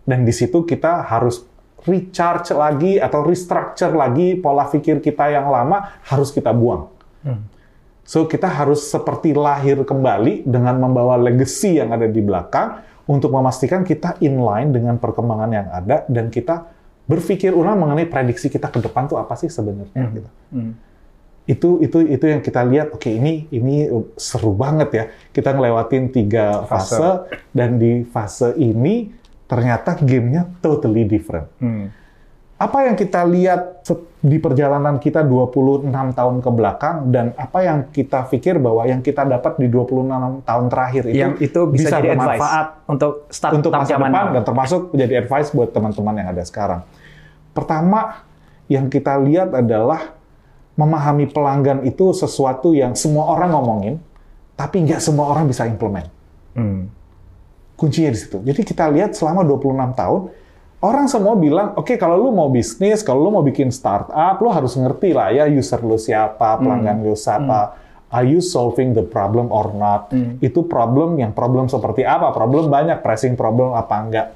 Dan 0.05 0.23
di 0.23 0.33
situ 0.33 0.61
kita 0.63 1.05
harus 1.09 1.41
recharge 1.83 2.51
lagi 2.55 2.99
atau 2.99 3.23
restructure 3.27 3.91
lagi 3.91 4.39
pola 4.39 4.67
pikir 4.67 5.03
kita 5.03 5.31
yang 5.31 5.51
lama 5.51 5.99
harus 6.07 6.31
kita 6.31 6.51
buang. 6.55 6.87
So 8.03 8.27
kita 8.27 8.51
harus 8.51 8.83
seperti 8.83 9.31
lahir 9.31 9.79
kembali 9.87 10.43
dengan 10.43 10.75
membawa 10.75 11.15
legacy 11.15 11.79
yang 11.79 11.95
ada 11.95 12.03
di 12.03 12.19
belakang 12.19 12.83
untuk 13.07 13.31
memastikan 13.31 13.83
kita 13.87 14.19
inline 14.19 14.75
dengan 14.75 14.99
perkembangan 14.99 15.49
yang 15.51 15.67
ada 15.71 16.03
dan 16.11 16.27
kita 16.27 16.67
berpikir 17.03 17.51
ulang 17.51 17.79
mengenai 17.79 18.07
prediksi 18.07 18.47
kita 18.47 18.71
ke 18.71 18.79
depan 18.79 19.07
tuh 19.11 19.19
apa 19.19 19.35
sih 19.35 19.51
sebenarnya 19.51 20.03
gitu. 20.15 20.29
Itu 21.43 21.69
itu 21.83 21.99
itu 22.07 22.25
yang 22.27 22.39
kita 22.39 22.63
lihat. 22.63 22.95
Oke 22.95 23.11
ini 23.11 23.47
ini 23.51 23.87
seru 24.15 24.55
banget 24.55 24.89
ya. 24.95 25.03
Kita 25.35 25.51
ngelewatin 25.51 26.15
tiga 26.15 26.63
fase, 26.67 26.95
Fase. 26.95 27.09
dan 27.51 27.75
di 27.75 28.07
fase 28.07 28.55
ini 28.55 29.11
ternyata 29.47 29.97
gamenya 29.99 30.49
totally 30.63 31.03
different. 31.05 31.47
Apa 32.53 32.87
yang 32.87 32.95
kita 32.95 33.27
lihat 33.27 33.83
di 34.23 34.39
perjalanan 34.39 35.03
kita 35.03 35.19
26 35.19 35.91
tahun 35.91 36.35
ke 36.39 36.49
belakang 36.55 37.11
dan 37.11 37.35
apa 37.35 37.59
yang 37.59 37.91
kita 37.91 38.23
pikir 38.31 38.55
bahwa 38.55 38.87
yang 38.87 39.03
kita 39.03 39.27
dapat 39.27 39.59
di 39.59 39.67
26 39.67 40.47
tahun 40.47 40.65
terakhir 40.71 41.03
itu, 41.11 41.19
yang 41.19 41.33
itu 41.43 41.59
bisa, 41.67 41.99
jadi 41.99 42.15
advice 42.15 42.39
bermanfaat 42.39 42.67
untuk 42.87 43.13
start 43.27 43.51
untuk 43.59 43.71
masa 43.75 43.99
depan 43.99 44.11
now. 44.15 44.31
dan 44.31 44.43
termasuk 44.47 44.81
menjadi 44.95 45.13
advice 45.27 45.49
buat 45.51 45.69
teman-teman 45.75 46.15
yang 46.23 46.27
ada 46.31 46.43
sekarang. 46.47 46.81
Pertama, 47.51 48.23
yang 48.71 48.87
kita 48.87 49.19
lihat 49.19 49.51
adalah 49.51 50.15
memahami 50.79 51.27
pelanggan 51.27 51.83
itu 51.83 52.15
sesuatu 52.15 52.71
yang 52.71 52.95
semua 52.95 53.27
orang 53.27 53.51
ngomongin, 53.51 53.95
tapi 54.55 54.87
nggak 54.87 55.03
semua 55.03 55.35
orang 55.35 55.51
bisa 55.51 55.67
implement. 55.67 56.07
Hmm. 56.55 56.87
Kuncinya 57.83 58.15
di 58.15 58.19
situ. 58.23 58.39
Jadi 58.39 58.63
kita 58.63 58.87
lihat 58.87 59.11
selama 59.11 59.43
26 59.43 59.91
tahun, 59.91 60.31
orang 60.79 61.11
semua 61.11 61.35
bilang, 61.35 61.75
oke 61.75 61.99
kalau 61.99 62.15
lu 62.15 62.31
mau 62.31 62.47
bisnis, 62.47 63.03
kalau 63.03 63.27
lu 63.27 63.29
mau 63.35 63.43
bikin 63.43 63.75
startup, 63.75 64.39
lu 64.39 64.47
harus 64.47 64.79
ngerti 64.79 65.11
lah 65.11 65.35
ya 65.35 65.51
user 65.51 65.83
lu 65.83 65.99
siapa, 65.99 66.63
pelanggan 66.63 67.03
lu 67.03 67.11
siapa, 67.11 67.75
are 68.07 68.23
you 68.23 68.39
solving 68.39 68.95
the 68.95 69.03
problem 69.03 69.51
or 69.51 69.75
not? 69.75 70.15
Itu 70.39 70.63
problem 70.63 71.19
yang 71.19 71.35
problem 71.35 71.67
seperti 71.67 72.07
apa? 72.07 72.31
Problem 72.31 72.71
banyak, 72.71 73.03
pressing 73.03 73.35
problem 73.35 73.75
apa 73.75 73.95
enggak? 73.99 74.27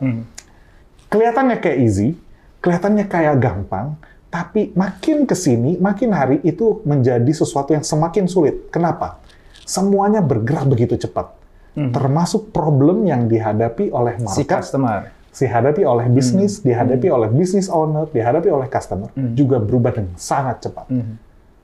Kelihatannya 1.08 1.64
kayak 1.64 1.78
easy, 1.80 2.20
kelihatannya 2.60 3.08
kayak 3.08 3.40
gampang, 3.40 3.96
tapi 4.28 4.76
makin 4.76 5.24
ke 5.24 5.40
sini, 5.40 5.80
makin 5.80 6.12
hari 6.12 6.44
itu 6.44 6.84
menjadi 6.84 7.32
sesuatu 7.32 7.72
yang 7.72 7.88
semakin 7.88 8.28
sulit. 8.28 8.68
Kenapa? 8.76 9.24
Semuanya 9.64 10.20
bergerak 10.20 10.68
begitu 10.68 11.00
cepat. 11.00 11.32
Termasuk 11.78 12.50
problem 12.50 13.06
yang 13.06 13.30
dihadapi 13.30 13.94
oleh 13.94 14.18
si 14.26 14.42
market, 14.42 14.50
customer. 14.50 15.14
dihadapi 15.38 15.86
oleh 15.86 16.10
bisnis, 16.10 16.66
dihadapi 16.66 17.14
oleh 17.14 17.30
business 17.30 17.70
owner, 17.70 18.10
dihadapi 18.10 18.50
oleh 18.50 18.66
customer, 18.66 19.14
juga 19.38 19.62
berubah 19.62 19.94
dengan 19.94 20.18
sangat 20.18 20.66
cepat. 20.66 20.90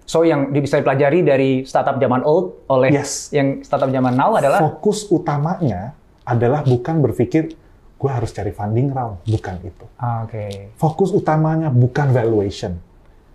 So 0.06 0.22
yang 0.22 0.54
bisa 0.54 0.78
dipelajari 0.78 1.26
dari 1.26 1.52
startup 1.66 1.98
zaman 1.98 2.22
old 2.22 2.68
oleh 2.70 2.94
Yes. 2.94 3.34
yang 3.34 3.66
startup 3.66 3.90
zaman 3.90 4.14
now 4.14 4.38
adalah 4.38 4.62
Fokus 4.62 5.10
utamanya 5.10 5.98
adalah 6.22 6.62
bukan 6.62 7.02
berpikir, 7.02 7.58
gue 7.98 8.12
harus 8.12 8.30
cari 8.30 8.54
funding 8.54 8.94
round, 8.94 9.26
bukan 9.26 9.56
itu. 9.66 9.86
Ah, 9.98 10.28
oke. 10.28 10.76
Fokus 10.78 11.10
utamanya 11.10 11.74
bukan 11.74 12.14
valuation. 12.14 12.78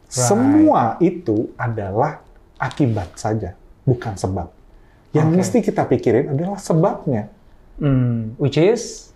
Semua 0.08 0.96
itu 1.02 1.50
adalah 1.58 2.22
akibat 2.56 3.12
saja, 3.18 3.58
bukan 3.84 4.14
sebab. 4.16 4.57
Yang 5.16 5.28
Oke. 5.28 5.36
mesti 5.40 5.58
kita 5.64 5.82
pikirin 5.88 6.36
adalah 6.36 6.60
sebabnya. 6.60 7.32
Hmm, 7.78 8.34
which 8.36 8.58
is 8.58 9.14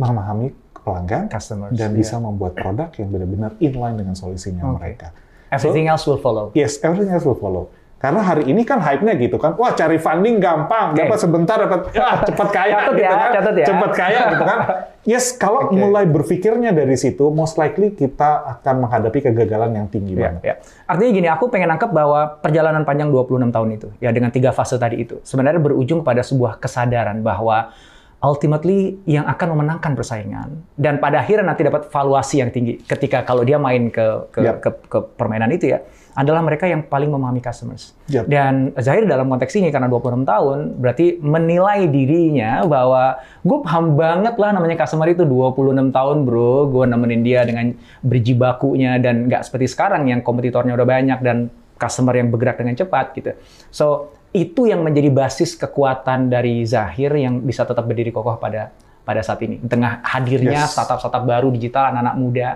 Memahami 0.00 0.50
pelanggan 0.80 1.28
Customers, 1.28 1.76
dan 1.76 1.92
iya. 1.92 1.98
bisa 2.00 2.16
membuat 2.16 2.56
produk 2.56 2.88
yang 2.96 3.12
benar-benar 3.12 3.52
inline 3.60 3.96
dengan 4.00 4.16
solusinya 4.16 4.64
Oke. 4.72 4.76
mereka. 4.80 5.08
everything 5.50 5.90
else 5.90 6.06
will 6.06 6.18
follow. 6.18 6.54
Yes, 6.54 6.78
everything 6.80 7.10
else 7.10 7.26
will 7.26 7.38
follow. 7.38 7.68
Karena 8.00 8.24
hari 8.24 8.48
ini 8.48 8.64
kan 8.64 8.80
hype-nya 8.80 9.12
gitu 9.20 9.36
kan, 9.36 9.52
wah 9.60 9.76
cari 9.76 10.00
funding 10.00 10.40
gampang, 10.40 10.96
Oke. 10.96 11.04
dapat 11.04 11.18
sebentar 11.20 11.60
dapat 11.60 11.92
ya, 11.92 12.16
cepat 12.32 12.48
kaya 12.48 12.72
Catat 12.72 12.88
gitu 12.88 13.02
ya, 13.04 13.12
kan. 13.12 13.30
catat 13.36 13.54
ya. 13.60 13.66
Cepat 13.68 13.90
kaya 13.92 14.20
gitu 14.32 14.44
kan. 14.48 14.58
Yes, 15.00 15.32
kalau 15.32 15.64
Oke. 15.68 15.80
mulai 15.80 16.04
berpikirnya 16.04 16.76
dari 16.76 16.92
situ, 16.92 17.32
most 17.32 17.56
likely 17.56 17.92
kita 17.92 18.60
akan 18.60 18.84
menghadapi 18.84 19.24
kegagalan 19.24 19.72
yang 19.72 19.86
tinggi 19.88 20.12
Ya, 20.12 20.28
banget. 20.28 20.42
ya. 20.44 20.54
Artinya 20.84 21.10
gini, 21.16 21.28
aku 21.28 21.48
pengen 21.48 21.72
nangkep 21.72 21.88
bahwa 21.88 22.36
perjalanan 22.40 22.84
panjang 22.84 23.08
26 23.08 23.48
tahun 23.48 23.68
itu, 23.80 23.88
ya 23.96 24.12
dengan 24.12 24.28
tiga 24.28 24.52
fase 24.52 24.76
tadi 24.76 25.00
itu, 25.00 25.16
sebenarnya 25.24 25.56
berujung 25.56 26.04
pada 26.04 26.20
sebuah 26.20 26.60
kesadaran 26.60 27.24
bahwa 27.24 27.72
ultimately 28.20 29.00
yang 29.08 29.24
akan 29.24 29.56
memenangkan 29.56 29.96
persaingan 29.96 30.60
dan 30.76 31.00
pada 31.00 31.24
akhirnya 31.24 31.48
nanti 31.48 31.64
dapat 31.64 31.88
valuasi 31.88 32.44
yang 32.44 32.52
tinggi 32.52 32.76
ketika 32.84 33.24
kalau 33.24 33.40
dia 33.40 33.56
main 33.56 33.88
ke 33.88 34.28
ke, 34.28 34.40
Yap. 34.44 34.56
ke, 34.60 34.70
ke 34.92 34.98
permainan 35.16 35.48
itu 35.48 35.72
ya 35.72 35.80
adalah 36.14 36.42
mereka 36.42 36.66
yang 36.66 36.82
paling 36.82 37.06
memahami 37.06 37.38
customers. 37.38 37.94
Yap. 38.10 38.26
Dan 38.26 38.74
Zahir 38.78 39.06
dalam 39.06 39.30
konteks 39.30 39.54
ini 39.56 39.70
karena 39.70 39.86
26 39.86 40.26
tahun 40.26 40.58
berarti 40.78 41.22
menilai 41.22 41.86
dirinya 41.86 42.66
bahwa 42.66 43.18
gue 43.40 43.58
paham 43.62 43.94
banget 43.94 44.34
lah 44.34 44.50
namanya 44.54 44.76
customer 44.82 45.06
itu 45.10 45.22
26 45.22 45.94
tahun 45.94 46.16
bro, 46.26 46.66
gue 46.70 46.84
nemenin 46.90 47.22
dia 47.22 47.46
dengan 47.46 47.72
berjibakunya 48.02 48.98
dan 48.98 49.30
nggak 49.30 49.46
seperti 49.46 49.70
sekarang 49.70 50.10
yang 50.10 50.20
kompetitornya 50.20 50.74
udah 50.74 50.88
banyak 50.88 51.18
dan 51.22 51.46
customer 51.80 52.12
yang 52.12 52.28
bergerak 52.28 52.60
dengan 52.60 52.74
cepat 52.76 53.06
gitu. 53.16 53.32
So 53.72 54.12
itu 54.30 54.70
yang 54.70 54.86
menjadi 54.86 55.10
basis 55.10 55.58
kekuatan 55.58 56.30
dari 56.30 56.62
Zahir 56.62 57.10
yang 57.18 57.42
bisa 57.42 57.66
tetap 57.66 57.82
berdiri 57.86 58.14
kokoh 58.14 58.38
pada 58.38 58.70
pada 59.02 59.24
saat 59.24 59.42
ini. 59.42 59.58
Di 59.58 59.66
tengah 59.66 60.04
hadirnya 60.06 60.66
Yes. 60.66 60.76
startup-startup 60.76 61.24
baru 61.26 61.50
digital 61.50 61.90
anak-anak 61.90 62.16
muda 62.20 62.48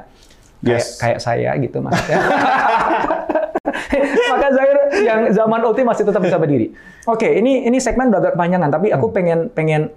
kayak 0.63 0.83
Yes. 0.85 0.97
kayak 1.01 1.19
saya 1.19 1.51
gitu 1.59 1.83
maksudnya. 1.83 2.19
Maka 4.33 4.49
Zahir 4.55 4.77
yang 5.03 5.21
zaman 5.35 5.61
ulti 5.67 5.83
masih 5.83 6.07
tetap 6.07 6.23
bisa 6.23 6.39
berdiri. 6.39 6.73
Oke, 7.05 7.27
ini 7.27 7.67
ini 7.67 7.79
segmen 7.83 8.09
udah 8.09 8.21
agak 8.21 8.33
kepanjangan, 8.39 8.71
tapi 8.71 8.95
aku 8.95 9.11
pengen 9.11 9.51
pengen 9.53 9.91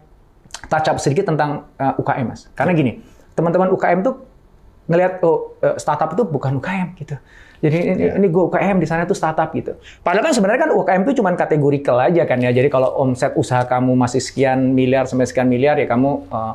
touch 0.68 0.88
up 0.90 0.98
sedikit 0.98 1.30
tentang 1.30 1.70
uh, 1.78 1.94
UKM, 2.02 2.26
Mas. 2.34 2.50
Karena 2.58 2.74
gini, 2.74 3.00
teman-teman 3.38 3.70
UKM 3.72 4.02
tuh 4.04 4.20
ngelihat 4.88 5.20
oh 5.24 5.60
uh, 5.62 5.76
startup 5.78 6.16
itu 6.16 6.24
bukan 6.26 6.58
UKM 6.58 6.98
gitu. 6.98 7.16
Jadi 7.58 7.78
ini, 7.90 8.04
Iya. 8.06 8.22
ini 8.22 8.28
gue 8.30 8.44
UKM 8.54 8.78
di 8.78 8.86
sana 8.86 9.10
tuh 9.10 9.18
startup 9.18 9.50
gitu. 9.58 9.74
Padahal 10.06 10.30
kan 10.30 10.34
sebenarnya 10.34 10.70
kan 10.70 10.72
UKM 10.78 11.02
itu 11.10 11.14
cuma 11.22 11.34
kategorikal 11.34 11.98
aja 11.98 12.24
kan 12.30 12.38
ya. 12.38 12.54
Jadi 12.54 12.70
kalau 12.70 12.94
omset 13.02 13.34
usaha 13.34 13.66
kamu 13.66 13.98
masih 13.98 14.22
sekian 14.22 14.78
miliar 14.78 15.10
sampai 15.10 15.26
sekian 15.26 15.50
miliar 15.50 15.74
ya 15.82 15.90
kamu 15.90 16.30
uh, 16.30 16.54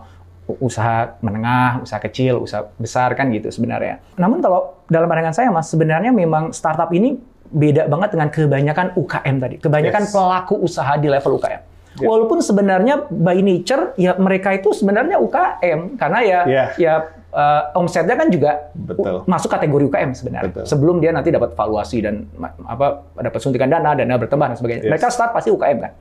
usaha 0.48 1.14
menengah, 1.22 1.86
usaha 1.86 2.02
kecil, 2.02 2.42
usaha 2.42 2.66
besar 2.76 3.14
kan 3.14 3.30
gitu 3.30 3.48
sebenarnya. 3.48 4.02
Namun 4.18 4.42
kalau 4.42 4.74
dalam 4.90 5.06
pandangan 5.06 5.34
saya 5.34 5.48
Mas, 5.54 5.70
sebenarnya 5.70 6.10
memang 6.10 6.50
startup 6.50 6.90
ini 6.90 7.16
beda 7.52 7.86
banget 7.86 8.16
dengan 8.16 8.28
kebanyakan 8.32 8.86
UKM 8.96 9.36
tadi. 9.38 9.56
Kebanyakan 9.62 10.02
Yes. 10.08 10.12
pelaku 10.12 10.54
usaha 10.58 10.92
di 10.98 11.06
level 11.06 11.38
UKM. 11.38 11.62
Ya. 12.00 12.08
Walaupun 12.08 12.40
sebenarnya 12.40 13.04
by 13.12 13.44
nature 13.44 13.92
ya 14.00 14.16
mereka 14.16 14.56
itu 14.56 14.72
sebenarnya 14.72 15.20
UKM 15.20 16.00
karena 16.00 16.18
ya 16.24 16.40
Ya. 16.48 16.64
ya 16.80 16.94
uh, 17.36 17.68
omsetnya 17.76 18.16
kan 18.16 18.32
juga 18.32 18.72
Betul. 18.72 19.28
masuk 19.28 19.52
kategori 19.52 19.92
UKM 19.92 20.10
sebenarnya. 20.16 20.48
Betul. 20.48 20.64
Sebelum 20.64 21.04
dia 21.04 21.12
nanti 21.12 21.28
dapat 21.28 21.52
valuasi 21.52 22.00
dan 22.00 22.24
apa 22.64 23.04
dapat 23.20 23.40
suntikan 23.44 23.68
dana, 23.68 23.92
dana 23.92 24.16
bertambah 24.16 24.52
dan 24.52 24.56
sebagainya. 24.56 24.88
Yes. 24.88 24.92
Mereka 24.96 25.06
start 25.12 25.36
pasti 25.36 25.52
UKM 25.52 25.78
kan. 25.84 25.92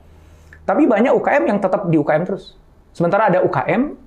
Tapi 0.64 0.82
banyak 0.88 1.12
UKM 1.12 1.44
yang 1.44 1.58
tetap 1.60 1.84
di 1.92 2.00
UKM 2.00 2.24
terus. 2.24 2.56
Sementara 2.96 3.28
ada 3.28 3.44
UKM 3.44 4.01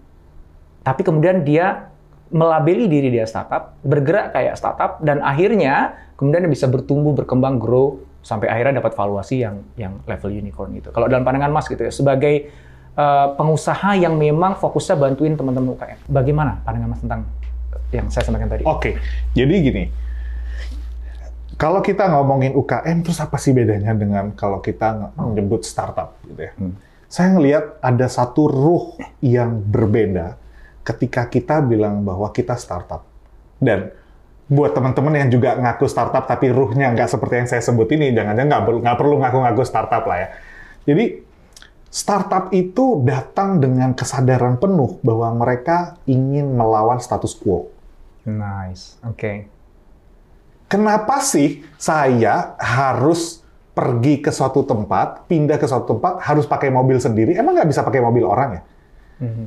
tapi 0.86 1.02
kemudian 1.02 1.41
dia 1.41 1.89
melabeli 2.30 2.86
diri 2.86 3.10
dia 3.10 3.26
startup, 3.26 3.74
bergerak 3.82 4.38
kayak 4.38 4.54
startup 4.54 5.02
dan 5.02 5.26
akhirnya 5.26 5.98
kemudian 6.13 6.45
dia 6.45 6.52
bisa 6.54 6.69
bertumbuh, 6.69 7.17
berkembang, 7.17 7.58
grow 7.58 7.98
sampai 8.21 8.50
akhirnya 8.50 8.82
dapat 8.82 8.93
valuasi 8.93 9.41
yang 9.41 9.65
yang 9.78 9.98
level 10.06 10.30
unicorn 10.30 10.78
gitu. 10.78 10.93
Kalau 10.93 11.10
dalam 11.10 11.26
pandangan 11.26 11.50
Mas 11.50 11.65
gitu 11.65 11.82
ya 11.82 11.89
sebagai 11.89 12.54
uh, 12.98 13.34
pengusaha 13.34 13.98
yang 13.98 14.13
memang 14.13 14.58
fokusnya 14.62 14.95
bantuin 14.98 15.34
teman-teman 15.34 15.74
UKM. 15.74 16.00
Bagaimana 16.10 16.62
pandangan 16.62 16.89
Mas 16.93 17.02
tentang 17.02 17.21
yang 17.89 18.06
saya 18.13 18.24
sampaikan 18.26 18.50
tadi? 18.50 18.63
Oke, 18.65 18.98
jadi 19.34 19.54
gini. 19.62 19.86
Kalau 21.56 21.80
kita 21.80 22.12
ngomongin 22.12 22.52
UKM, 22.52 23.00
terus 23.06 23.24
apa 23.24 23.39
sih 23.39 23.56
bedanya 23.56 23.95
dengan 23.95 24.36
kalau 24.36 24.60
kita 24.60 25.15
menyebut 25.15 25.63
startup 25.63 26.19
gitu 26.28 26.41
ya? 26.41 26.52
Saya 27.08 27.32
ngelihat 27.32 27.80
ada 27.80 28.12
satu 28.12 28.52
ruh 28.52 29.00
yang 29.24 29.63
berbeda 29.63 30.36
ketika 30.86 31.26
kita 31.26 31.65
bilang 31.65 32.06
bahwa 32.06 32.30
kita 32.30 32.54
startup. 32.56 33.02
Dan 33.58 33.89
buat 34.45 34.78
teman-teman 34.78 35.26
yang 35.26 35.30
juga 35.34 35.58
ngaku 35.58 35.89
startup 35.89 36.30
tapi 36.30 36.54
ruhnya 36.54 36.93
nggak 36.93 37.10
seperti 37.10 37.34
yang 37.41 37.50
saya 37.50 37.65
sebut 37.65 37.89
ini, 37.98 38.13
jangan-jangan 38.13 38.50
nggak 38.54 38.63
perlu- 38.63 38.82
nggak 38.86 38.98
perlu 39.02 39.15
ngaku-ngaku 39.17 39.63
startup 39.65 40.06
lah 40.06 40.17
ya. 40.21 40.30
Jadi 40.86 41.06
startup 41.89 42.54
itu 42.54 43.02
datang 43.02 43.58
dengan 43.58 43.98
kesadaran 43.98 44.62
penuh 44.62 45.02
bahwa 45.02 45.34
mereka 45.34 45.98
ingin 46.06 46.54
melawan 46.54 47.02
status 47.02 47.34
quo. 47.34 47.74
Nice. 48.30 49.02
Oke. 49.02 49.50
Kenapa 50.69 51.21
sih 51.26 51.65
saya 51.78 52.54
harus 52.62 53.41
pergi 53.74 54.21
ke 54.21 54.30
suatu 54.30 54.62
tempat, 54.65 55.26
pindah 55.26 55.58
ke 55.58 55.65
suatu 55.65 55.98
tempat, 55.98 56.21
harus 56.21 56.45
pakai 56.45 56.69
mobil 56.69 57.02
sendiri? 57.02 57.34
Emang 57.34 57.58
nggak 57.58 57.69
bisa 57.69 57.82
pakai 57.82 58.02
mobil 58.02 58.26
orang 58.26 58.62
ya? 58.62 58.62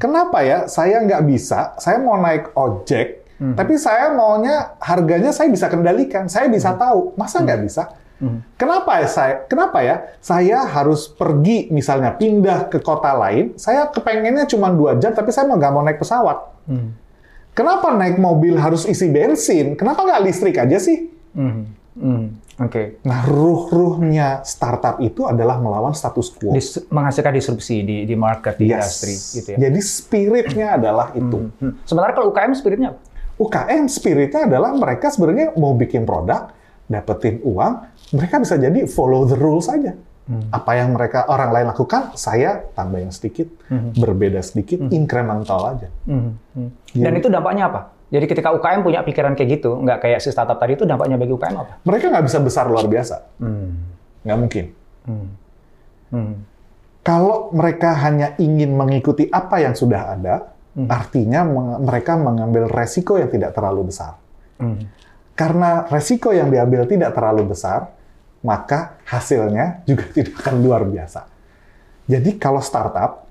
Kenapa 0.00 0.40
ya 0.40 0.64
saya 0.64 1.04
nggak 1.04 1.22
bisa? 1.28 1.76
Saya 1.76 2.00
mau 2.00 2.16
naik 2.16 2.56
ojek, 2.56 3.28
tapi 3.54 3.76
saya 3.76 4.10
maunya 4.10 4.74
harganya 4.80 5.30
saya 5.30 5.46
bisa 5.46 5.68
kendalikan, 5.68 6.26
saya 6.26 6.48
bisa 6.48 6.72
tahu. 6.74 7.12
Masa 7.14 7.44
nggak 7.44 7.60
bisa? 7.62 7.82
Kenapa 8.58 8.98
ya 8.98 9.06
saya? 9.06 9.34
Kenapa 9.46 9.78
ya 9.78 10.02
saya 10.18 10.66
harus 10.66 11.06
pergi 11.06 11.70
misalnya 11.70 12.18
pindah 12.18 12.66
ke 12.66 12.82
kota 12.82 13.14
lain? 13.14 13.54
Saya 13.54 13.86
kepengennya 13.86 14.48
cuma 14.48 14.72
dua 14.74 14.98
jam, 14.98 15.14
tapi 15.14 15.30
saya 15.30 15.46
mau 15.46 15.54
nggak 15.54 15.70
mau 15.70 15.86
naik 15.86 16.02
pesawat. 16.02 16.38
Kenapa 17.54 17.90
naik 17.94 18.18
mobil 18.18 18.58
harus 18.58 18.86
isi 18.86 19.06
bensin? 19.10 19.74
Kenapa 19.78 20.02
nggak 20.02 20.22
listrik 20.26 20.58
aja 20.58 20.78
sih? 20.82 21.10
Mhm. 21.34 21.62
Mhm. 21.94 22.24
Oke. 22.58 22.98
Nah, 23.06 23.22
ruh-ruhnya 23.22 24.42
startup 24.42 24.98
itu 24.98 25.24
adalah 25.24 25.62
melawan 25.62 25.94
status 25.94 26.34
quo. 26.34 26.50
Dis- 26.50 26.82
menghasilkan 26.90 27.30
disrupsi 27.30 27.86
di 27.86 27.96
di 28.02 28.16
market 28.18 28.58
di 28.58 28.70
Yes. 28.70 28.74
industri 28.74 29.14
gitu 29.38 29.48
ya. 29.54 29.58
Jadi 29.70 29.80
spiritnya 29.80 30.66
adalah 30.74 31.14
itu. 31.14 31.54
Hmm. 31.62 31.78
Sementara 31.86 32.18
kalau 32.18 32.34
UKM 32.34 32.52
spiritnya? 32.58 32.98
UKM 33.38 33.86
spiritnya 33.86 34.50
adalah 34.50 34.74
mereka 34.74 35.06
sebenarnya 35.06 35.54
mau 35.54 35.70
bikin 35.78 36.02
produk, 36.02 36.50
dapetin 36.90 37.38
uang, 37.46 37.72
mereka 38.10 38.42
bisa 38.42 38.58
jadi 38.58 38.90
follow 38.90 39.22
the 39.22 39.38
rules 39.38 39.70
saja. 39.70 39.94
Apa 40.52 40.76
yang 40.76 40.92
mereka 40.92 41.24
orang 41.24 41.56
lain 41.56 41.66
lakukan, 41.72 42.12
saya 42.12 42.60
tambah 42.76 43.00
yang 43.00 43.08
sedikit, 43.08 43.48
berbeda 43.96 44.44
sedikit, 44.44 44.76
incremental 44.92 45.72
aja. 45.72 45.88
Mhm. 46.04 46.30
Mhm. 46.52 46.70
Dan 47.00 47.12
itu 47.16 47.28
dampaknya 47.32 47.72
apa? 47.72 47.80
Jadi 48.08 48.24
ketika 48.24 48.48
UKM 48.50 48.80
punya 48.80 49.00
pikiran 49.00 49.32
kayak 49.32 49.60
gitu, 49.60 49.76
nggak 49.78 50.00
kayak 50.00 50.18
si 50.18 50.28
startup 50.28 50.56
tadi 50.56 50.74
itu 50.74 50.82
dampaknya 50.82 51.14
bagi 51.14 51.28
UKM 51.30 51.54
apa? 51.54 51.72
Mereka 51.82 52.04
nggak 52.08 52.24
bisa 52.24 52.38
besar 52.40 52.64
luar 52.64 52.84
biasa, 52.84 53.16
Hmm. 53.36 53.84
nggak 54.24 54.38
mungkin. 54.38 54.64
Hmm. 56.08 56.34
Kalau 57.00 57.48
mereka 57.50 57.92
hanya 57.98 58.36
ingin 58.36 58.72
mengikuti 58.72 59.24
apa 59.26 59.60
yang 59.60 59.72
sudah 59.72 60.14
ada, 60.14 60.34
artinya 60.86 61.40
meng- 61.42 61.80
mereka 61.82 62.14
mengambil 62.14 62.64
resiko 62.66 63.16
yang 63.16 63.28
tidak 63.28 63.52
terlalu 63.52 63.88
besar. 63.88 64.16
Hmm. 64.56 64.88
Karena 65.32 65.84
resiko 65.86 66.32
yang 66.32 66.48
diambil 66.48 66.84
tidak 66.84 67.12
terlalu 67.12 67.44
besar, 67.46 67.92
maka 68.40 68.96
hasilnya 69.04 69.84
juga 69.84 70.04
tidak 70.16 70.32
akan 70.38 70.56
luar 70.58 70.84
biasa. 70.84 71.28
Jadi 72.08 72.40
kalau 72.40 72.60
startup, 72.60 73.28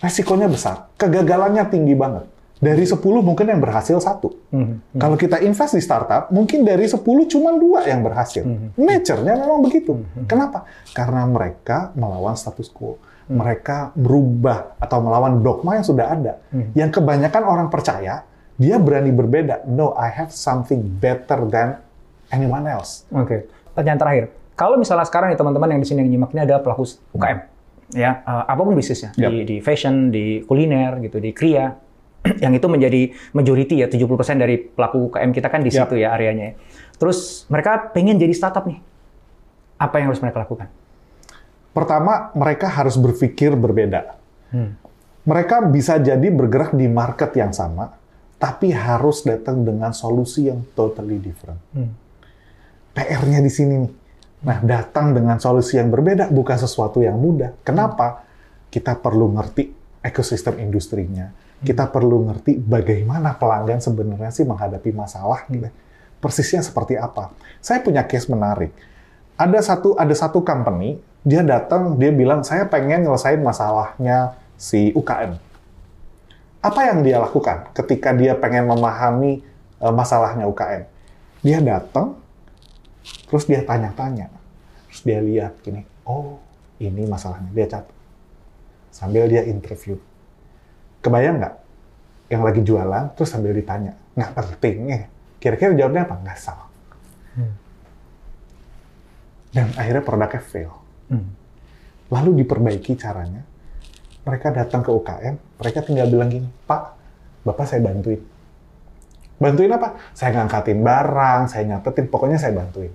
resikonya 0.00 0.48
besar, 0.48 0.88
kegagalannya 0.96 1.68
tinggi 1.68 1.92
banget. 1.92 2.24
Dari 2.60 2.84
10 2.84 3.00
mungkin 3.24 3.48
yang 3.48 3.56
berhasil 3.56 3.96
satu. 4.04 4.36
Hmm. 4.52 4.84
Kalau 5.00 5.16
kita 5.16 5.40
invest 5.40 5.72
di 5.72 5.80
startup, 5.80 6.28
mungkin 6.28 6.60
dari 6.60 6.84
10 6.84 7.00
cuma 7.24 7.56
dua 7.56 7.88
yang 7.88 8.04
berhasil. 8.04 8.44
Nature-nya 8.76 9.32
memang 9.40 9.64
begitu. 9.64 9.96
Kenapa? 10.28 10.68
Karena 10.92 11.24
mereka 11.24 11.88
melawan 11.96 12.36
status 12.36 12.68
quo. 12.68 13.00
Mereka 13.30 13.96
merubah 13.96 14.76
atau 14.76 15.00
melawan 15.00 15.40
dogma 15.40 15.80
yang 15.80 15.86
sudah 15.88 16.06
ada. 16.12 16.32
Yang 16.76 17.00
kebanyakan 17.00 17.42
orang 17.48 17.68
percaya, 17.72 18.28
dia 18.60 18.76
berani 18.76 19.08
berbeda. 19.08 19.64
No, 19.64 19.96
I 19.96 20.12
have 20.12 20.28
something 20.28 20.84
better 20.84 21.48
than 21.48 21.80
anyone 22.28 22.68
else. 22.68 23.08
Oke. 23.08 23.48
Pertanyaan 23.72 24.00
terakhir. 24.04 24.24
Kalau 24.52 24.76
misalnya 24.76 25.08
sekarang 25.08 25.32
nih 25.32 25.38
teman-teman 25.40 25.72
yang 25.72 25.80
di 25.80 25.88
sini 25.88 26.04
yang 26.04 26.10
nyimak 26.12 26.36
ini 26.36 26.44
adalah 26.44 26.60
pelaku 26.60 26.84
UKM, 27.16 27.38
ya 27.96 28.20
eh, 28.20 28.44
apa 28.44 28.60
pun 28.60 28.76
bisnisnya 28.76 29.16
Yap. 29.16 29.32
di, 29.32 29.38
di 29.48 29.56
fashion, 29.64 30.12
di 30.12 30.44
kuliner, 30.44 31.00
gitu, 31.00 31.16
di 31.16 31.32
kria, 31.32 31.72
yang 32.44 32.52
itu 32.52 32.66
menjadi 32.68 33.12
majority 33.32 33.80
ya 33.80 33.86
70% 33.88 34.36
dari 34.36 34.60
pelaku 34.60 35.08
UKM 35.08 35.30
kita 35.32 35.48
kan 35.48 35.60
di 35.64 35.70
situ 35.72 35.96
ya 35.96 36.12
areanya. 36.12 36.52
ya. 36.52 36.54
Terus 37.00 37.48
mereka 37.48 37.90
pengen 37.92 38.20
jadi 38.20 38.32
startup 38.36 38.68
nih. 38.68 38.78
Apa 39.80 39.96
yang 40.00 40.12
harus 40.12 40.20
mereka 40.20 40.44
lakukan? 40.44 40.68
Pertama, 41.72 42.34
mereka 42.36 42.68
harus 42.68 43.00
berpikir 43.00 43.56
berbeda. 43.56 44.18
Mereka 45.24 45.70
bisa 45.70 45.96
jadi 45.96 46.28
bergerak 46.28 46.76
di 46.76 46.90
market 46.90 47.32
yang 47.38 47.54
sama, 47.54 47.94
tapi 48.36 48.74
harus 48.74 49.22
datang 49.24 49.62
dengan 49.62 49.94
solusi 49.94 50.50
yang 50.50 50.60
totally 50.76 51.16
different. 51.16 51.60
PR-nya 52.92 53.40
di 53.40 53.52
sini 53.52 53.74
nih. 53.86 53.92
Nah, 54.40 54.58
datang 54.64 55.12
dengan 55.12 55.36
solusi 55.36 55.76
yang 55.76 55.92
berbeda 55.92 56.32
bukan 56.32 56.56
sesuatu 56.56 57.04
yang 57.04 57.20
mudah. 57.20 57.52
Kenapa? 57.60 58.24
Kita 58.72 58.96
perlu 58.96 59.36
ngerti 59.36 59.68
ekosistem 60.00 60.56
industrinya. 60.64 61.28
Kita 61.60 61.88
perlu 61.92 62.24
ngerti 62.28 62.56
bagaimana 62.56 63.36
pelanggan 63.36 63.84
sebenarnya 63.84 64.32
sih 64.32 64.48
menghadapi 64.48 64.90
masalah. 64.96 65.44
Gitu. 65.48 65.68
Persisnya 66.20 66.64
seperti 66.64 66.96
apa. 66.96 67.32
Saya 67.60 67.84
punya 67.84 68.04
case 68.04 68.28
menarik. 68.32 68.72
Ada 69.40 69.72
satu 69.72 69.96
ada 69.96 70.12
satu 70.12 70.44
company, 70.44 71.00
dia 71.24 71.44
datang, 71.44 71.96
dia 71.96 72.12
bilang, 72.12 72.44
saya 72.44 72.68
pengen 72.68 73.04
nyelesain 73.04 73.40
masalahnya 73.40 74.36
si 74.56 74.92
UKM. 74.92 75.36
Apa 76.60 76.80
yang 76.92 77.00
dia 77.00 77.16
lakukan 77.16 77.72
ketika 77.72 78.12
dia 78.12 78.36
pengen 78.36 78.68
memahami 78.68 79.40
eh, 79.80 79.94
masalahnya 79.96 80.44
UKM? 80.44 80.84
Dia 81.40 81.58
datang, 81.64 82.20
terus 83.28 83.48
dia 83.48 83.64
tanya-tanya, 83.64 84.28
terus 84.88 85.00
dia 85.08 85.24
lihat 85.24 85.56
gini, 85.64 85.88
oh 86.04 86.36
ini 86.76 87.08
masalahnya, 87.08 87.48
dia 87.56 87.64
catat. 87.64 87.96
Sambil 88.92 89.24
dia 89.24 89.44
interview. 89.48 89.96
Kebayang 91.00 91.36
nggak? 91.40 91.54
Yang 92.30 92.42
lagi 92.46 92.60
jualan, 92.62 93.04
terus 93.18 93.28
sambil 93.32 93.50
ditanya, 93.56 93.96
nggak 94.14 94.30
penting 94.36 94.76
ya. 94.86 95.00
Kira-kira 95.40 95.72
jawabnya 95.74 96.04
apa? 96.06 96.14
Nggak 96.20 96.38
salah. 96.38 96.70
Dan 99.50 99.66
akhirnya 99.74 100.02
produknya 100.06 100.40
fail. 100.42 100.72
Hmm. 101.10 101.34
Lalu 102.10 102.42
diperbaiki 102.42 102.94
caranya. 102.94 103.42
Mereka 104.22 104.54
datang 104.54 104.84
ke 104.84 104.90
UKM, 104.94 105.34
mereka 105.58 105.78
tinggal 105.82 106.06
bilang 106.06 106.30
gini, 106.30 106.46
Pak, 106.68 106.82
Bapak 107.42 107.66
saya 107.66 107.80
bantuin. 107.82 108.20
Bantuin 109.40 109.72
apa? 109.72 109.96
Saya 110.12 110.36
ngangkatin 110.36 110.84
barang, 110.84 111.40
saya 111.48 111.64
nyatetin, 111.66 112.06
pokoknya 112.12 112.36
saya 112.36 112.52
bantuin. 112.52 112.92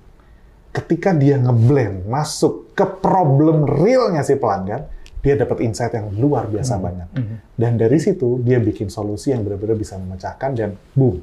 Ketika 0.69 1.17
dia 1.17 1.41
ngeblend, 1.41 2.05
masuk 2.05 2.77
ke 2.77 2.85
problem 3.01 3.65
realnya 3.65 4.21
si 4.21 4.37
pelanggan, 4.37 4.85
dia 5.25 5.33
dapat 5.33 5.57
insight 5.59 5.89
yang 5.91 6.13
luar 6.13 6.45
biasa 6.45 6.77
banyak. 6.77 7.09
Dan 7.57 7.81
dari 7.81 7.97
situ 7.97 8.37
dia 8.45 8.61
bikin 8.61 8.87
solusi 8.87 9.33
yang 9.33 9.41
benar-benar 9.41 9.73
bisa 9.73 9.97
memecahkan 9.97 10.53
dan 10.53 10.77
boom, 10.93 11.17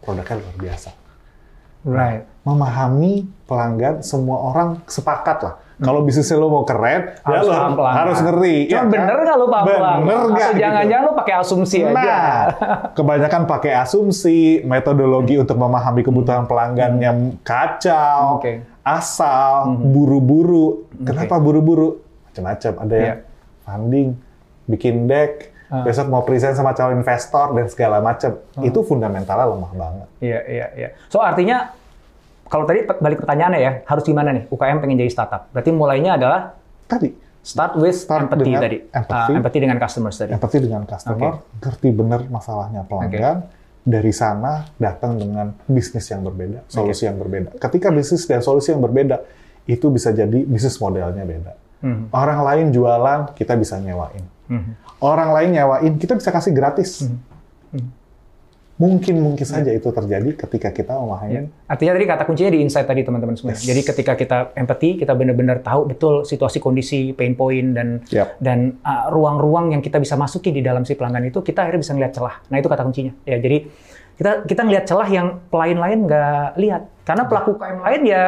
produknya 0.00 0.40
luar 0.40 0.56
biasa. 0.56 0.90
Right. 1.84 2.24
Memahami 2.42 3.28
pelanggan, 3.44 4.00
semua 4.00 4.40
orang 4.42 4.80
sepakat 4.88 5.38
lah. 5.44 5.54
Kalau 5.78 6.02
bisnisnya 6.02 6.34
lo 6.34 6.50
mau 6.50 6.66
keren, 6.66 7.14
ya 7.14 7.22
Harus 7.22 7.46
lo 7.46 7.54
paham 7.54 7.72
pelanggan. 7.78 7.98
harus 8.02 8.18
ngerti. 8.18 8.54
Cuma 8.66 8.74
ya 8.74 8.78
kan? 8.82 8.90
bener 8.90 9.16
nggak 9.22 9.36
lu 9.38 9.46
paham 9.46 9.64
pelanggan? 9.68 9.98
Bener 10.02 10.18
nggak? 10.26 10.50
Gitu? 10.50 10.58
jangan-jangan 10.58 11.04
lu 11.06 11.12
pakai 11.14 11.34
asumsi 11.38 11.76
aja. 11.78 11.94
Nah, 11.94 12.34
kebanyakan 12.98 13.42
pakai 13.46 13.72
asumsi, 13.78 14.38
metodologi 14.66 15.38
untuk 15.38 15.54
memahami 15.54 16.02
kebutuhan 16.02 16.50
pelanggan 16.50 16.92
yang 16.98 17.18
kacau, 17.46 18.18
Hmm. 18.18 18.36
Oke. 18.42 18.52
Hmm. 18.58 18.66
asal, 18.82 19.54
buru-buru. 19.78 20.88
Kenapa 20.98 21.38
buru-buru? 21.38 22.07
Macam-macam. 22.38 22.72
Ada 22.78 22.94
yang 22.94 23.04
Iya. 23.04 23.16
funding, 23.60 24.08
bikin 24.66 24.94
deck, 25.04 25.32
Ah. 25.68 25.84
besok 25.84 26.08
mau 26.08 26.22
present 26.22 26.54
sama 26.54 26.72
calon 26.72 26.96
investor 26.96 27.52
dan 27.52 27.66
segala 27.68 28.00
macam. 28.00 28.40
Hmm. 28.56 28.64
Itu 28.64 28.80
fundamentalnya 28.80 29.46
lemah 29.46 29.72
banget. 29.74 30.08
Iya, 30.18 30.40
iya, 30.48 30.66
iya. 30.74 30.88
So 31.08 31.20
artinya 31.20 31.76
kalau 32.46 32.64
tadi 32.64 32.88
balik 32.88 33.20
pertanyaannya 33.20 33.60
ya, 33.60 33.72
harus 33.84 34.02
gimana 34.02 34.32
nih 34.32 34.48
UKM 34.48 34.80
pengen 34.80 34.96
jadi 34.96 35.12
startup? 35.12 35.52
Berarti 35.52 35.68
mulainya 35.68 36.16
adalah 36.16 36.56
Tadi, 36.88 37.12
start 37.44 37.76
with 37.76 37.92
Start 37.92 38.24
empathy 38.24 38.48
dengan 38.48 38.62
tadi. 38.64 38.78
empathy. 38.88 39.28
Ah, 39.28 39.36
empathy 39.36 39.58
dengan 39.60 39.76
customers 39.76 40.16
tadi. 40.16 40.30
empathy 40.32 40.58
dengan 40.58 40.82
customer, 40.88 41.32
ngerti 41.60 41.88
benar 41.92 42.20
masalahnya 42.24 42.80
pelanggan, 42.88 43.44
dari 43.84 44.08
sana 44.08 44.64
datang 44.76 45.20
dengan 45.20 45.52
bisnis 45.64 46.08
yang 46.08 46.24
berbeda, 46.24 46.64
solusi 46.64 47.04
yang 47.04 47.20
berbeda. 47.20 47.60
Ketika 47.60 47.92
bisnis 47.92 48.24
dan 48.24 48.40
solusi 48.40 48.72
yang 48.72 48.80
berbeda, 48.80 49.20
itu 49.64 49.92
bisa 49.92 50.08
jadi 50.10 50.48
bisnis 50.48 50.80
modelnya 50.80 51.24
beda. 51.24 51.52
Hmm. 51.78 52.10
Orang 52.10 52.42
lain 52.42 52.66
jualan, 52.74 53.32
kita 53.38 53.54
bisa 53.54 53.78
nyewain. 53.78 54.24
Hmm. 54.50 54.74
Orang 54.98 55.30
lain 55.30 55.54
nyewain, 55.54 55.94
kita 55.98 56.18
bisa 56.18 56.34
kasih 56.34 56.50
gratis. 56.50 57.06
Mungkin 58.78 59.18
mungkin 59.18 59.42
saja 59.42 59.74
itu 59.74 59.90
terjadi 59.90 60.38
ketika 60.38 60.70
kita 60.70 60.94
Ya. 60.94 61.02
memahami 61.02 61.50
Artinya 61.66 61.98
tadi 61.98 62.06
kata 62.06 62.22
kuncinya 62.22 62.52
di 62.54 62.62
insight 62.62 62.86
tadi 62.86 63.02
teman-teman 63.02 63.34
semua. 63.34 63.58
Yes. 63.58 63.66
Jadi 63.66 63.82
ketika 63.82 64.14
kita 64.14 64.54
empathy, 64.54 65.02
kita 65.02 65.18
benar-benar 65.18 65.66
tahu 65.66 65.90
betul 65.90 66.22
situasi 66.22 66.62
kondisi, 66.62 67.10
pain 67.10 67.34
point 67.34 67.74
dan 67.74 68.06
Yap. 68.06 68.38
dan 68.38 68.78
uh, 68.86 69.10
ruang-ruang 69.10 69.74
yang 69.74 69.82
kita 69.82 69.98
bisa 69.98 70.14
masuki 70.14 70.54
di 70.54 70.62
dalam 70.62 70.86
si 70.86 70.94
pelanggan 70.94 71.26
itu, 71.26 71.42
kita 71.42 71.66
akhirnya 71.66 71.82
bisa 71.82 71.92
ngeliat 71.98 72.12
celah. 72.14 72.38
Nah 72.54 72.56
itu 72.62 72.70
kata 72.70 72.82
kuncinya. 72.86 73.12
Ya 73.26 73.42
jadi 73.42 73.66
kita 74.14 74.46
kita 74.46 74.60
ngeliat 74.62 74.84
celah 74.86 75.08
yang 75.10 75.26
pelayan 75.50 75.78
lain 75.82 75.98
nggak 76.06 76.46
lihat. 76.62 76.82
Karena 77.02 77.26
pelaku 77.26 77.58
UKM 77.58 77.78
lain 77.82 78.02
ya 78.06 78.22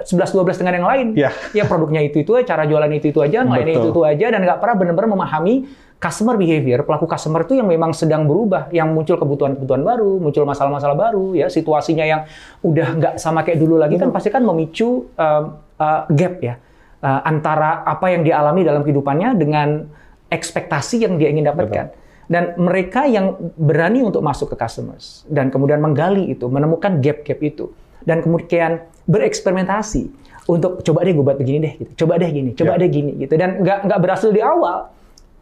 11-12 0.00 0.60
dengan 0.64 0.72
yang 0.80 0.86
lain. 0.88 1.06
Ya. 1.14 1.30
Ya 1.58 1.64
produknya 1.68 2.00
itu 2.00 2.24
itu, 2.24 2.32
cara 2.48 2.64
jualan 2.64 2.88
itu 2.90 3.12
itu 3.12 3.20
aja, 3.20 3.44
lainnya 3.44 3.76
itu 3.76 3.92
Betul. 3.92 3.92
itu 3.92 4.00
aja, 4.08 4.26
dan 4.32 4.40
nggak 4.42 4.58
pernah 4.58 4.76
benar-benar 4.80 5.10
memahami 5.12 5.54
customer 6.02 6.34
behavior, 6.34 6.82
pelaku 6.82 7.06
customer 7.06 7.46
itu 7.46 7.54
yang 7.54 7.70
memang 7.70 7.94
sedang 7.94 8.26
berubah, 8.26 8.66
yang 8.74 8.90
muncul 8.90 9.14
kebutuhan-kebutuhan 9.14 9.86
baru, 9.86 10.18
muncul 10.18 10.42
masalah-masalah 10.42 10.98
baru, 10.98 11.38
ya 11.38 11.46
situasinya 11.46 12.02
yang 12.02 12.20
udah 12.66 12.88
nggak 12.98 13.14
sama 13.22 13.46
kayak 13.46 13.62
dulu 13.62 13.78
lagi 13.78 14.02
kan 14.02 14.10
pasti 14.10 14.34
kan 14.34 14.42
memicu 14.42 15.06
um, 15.14 15.44
uh, 15.78 16.02
gap 16.10 16.42
ya 16.42 16.58
uh, 17.06 17.20
antara 17.22 17.86
apa 17.86 18.10
yang 18.10 18.26
dialami 18.26 18.66
dalam 18.66 18.82
kehidupannya 18.82 19.38
dengan 19.38 19.86
ekspektasi 20.26 21.06
yang 21.06 21.20
dia 21.20 21.28
ingin 21.30 21.46
dapatkan. 21.46 21.94
Dan 22.30 22.56
mereka 22.56 23.04
yang 23.04 23.36
berani 23.60 24.00
untuk 24.00 24.24
masuk 24.24 24.54
ke 24.54 24.56
customers 24.56 25.26
dan 25.28 25.52
kemudian 25.52 25.84
menggali 25.84 26.32
itu, 26.32 26.48
menemukan 26.48 26.96
gap-gap 26.98 27.36
itu, 27.44 27.76
dan 28.08 28.24
kemudian 28.24 28.88
bereksperimentasi 29.06 30.02
untuk 30.50 30.82
coba 30.82 31.06
deh 31.06 31.14
gue 31.14 31.24
buat 31.24 31.38
begini 31.38 31.58
deh, 31.62 31.72
gitu. 31.78 31.92
coba 32.06 32.18
deh 32.18 32.30
gini, 32.30 32.50
coba 32.58 32.74
Ya. 32.74 32.82
deh 32.82 32.88
gini, 32.90 33.12
gitu. 33.22 33.34
Dan 33.38 33.62
nggak 33.62 33.86
nggak 33.86 33.98
berhasil 34.02 34.30
di 34.34 34.42
awal, 34.42 34.90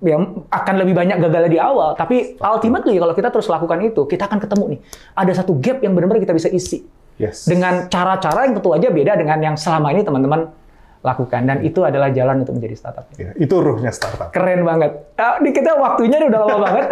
ya 0.04 0.16
akan 0.52 0.74
lebih 0.76 0.92
banyak 0.92 1.16
gagalnya 1.20 1.50
di 1.50 1.60
awal. 1.60 1.96
Tapi 1.96 2.36
ultimately 2.36 3.00
kalau 3.00 3.14
kita 3.16 3.28
terus 3.32 3.48
lakukan 3.48 3.80
itu, 3.80 4.04
kita 4.04 4.28
akan 4.28 4.38
ketemu 4.44 4.64
nih 4.76 4.80
ada 5.16 5.32
satu 5.32 5.56
gap 5.56 5.80
yang 5.80 5.96
benar-benar 5.96 6.20
kita 6.20 6.36
bisa 6.36 6.52
isi 6.52 6.84
yes. 7.16 7.48
dengan 7.48 7.88
cara-cara 7.88 8.48
yang 8.48 8.60
tentu 8.60 8.72
aja 8.76 8.88
beda 8.92 9.12
dengan 9.16 9.38
yang 9.40 9.56
selama 9.56 9.92
ini 9.92 10.04
teman-teman 10.04 10.52
lakukan. 11.00 11.40
Dan 11.48 11.64
itu 11.64 11.80
adalah 11.80 12.12
jalan 12.12 12.44
untuk 12.44 12.60
menjadi 12.60 12.76
startup. 12.76 13.04
Ya, 13.16 13.32
itu 13.36 13.54
ruhnya 13.56 13.88
startup. 13.92 14.32
Keren 14.32 14.64
banget. 14.68 15.16
Ah, 15.16 15.40
di 15.40 15.50
kita 15.52 15.76
waktunya 15.80 16.20
udah 16.20 16.40
lama 16.44 16.56
banget. 16.68 16.86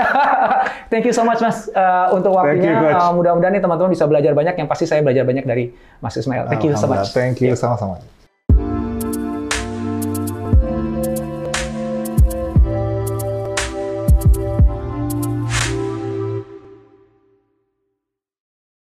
Thank 0.92 1.04
you 1.08 1.14
so 1.14 1.24
much 1.28 1.40
Mas 1.44 1.68
uh, 1.76 2.12
untuk 2.16 2.32
you, 2.32 2.38
waktunya. 2.40 2.72
Uh, 2.96 3.12
mudah-mudahan 3.12 3.52
nih 3.56 3.62
teman-teman 3.62 3.92
bisa 3.92 4.08
belajar 4.08 4.32
banyak. 4.32 4.54
Yang 4.56 4.68
pasti 4.68 4.84
saya 4.88 5.00
belajar 5.04 5.28
banyak 5.28 5.44
dari 5.44 5.70
Mas 6.00 6.16
Ismail. 6.16 6.48
Thank 6.48 6.64
you 6.64 6.74
so 6.76 6.88
much. 6.88 7.12
Thank 7.12 7.44
you, 7.44 7.52
sama-sama. 7.52 8.17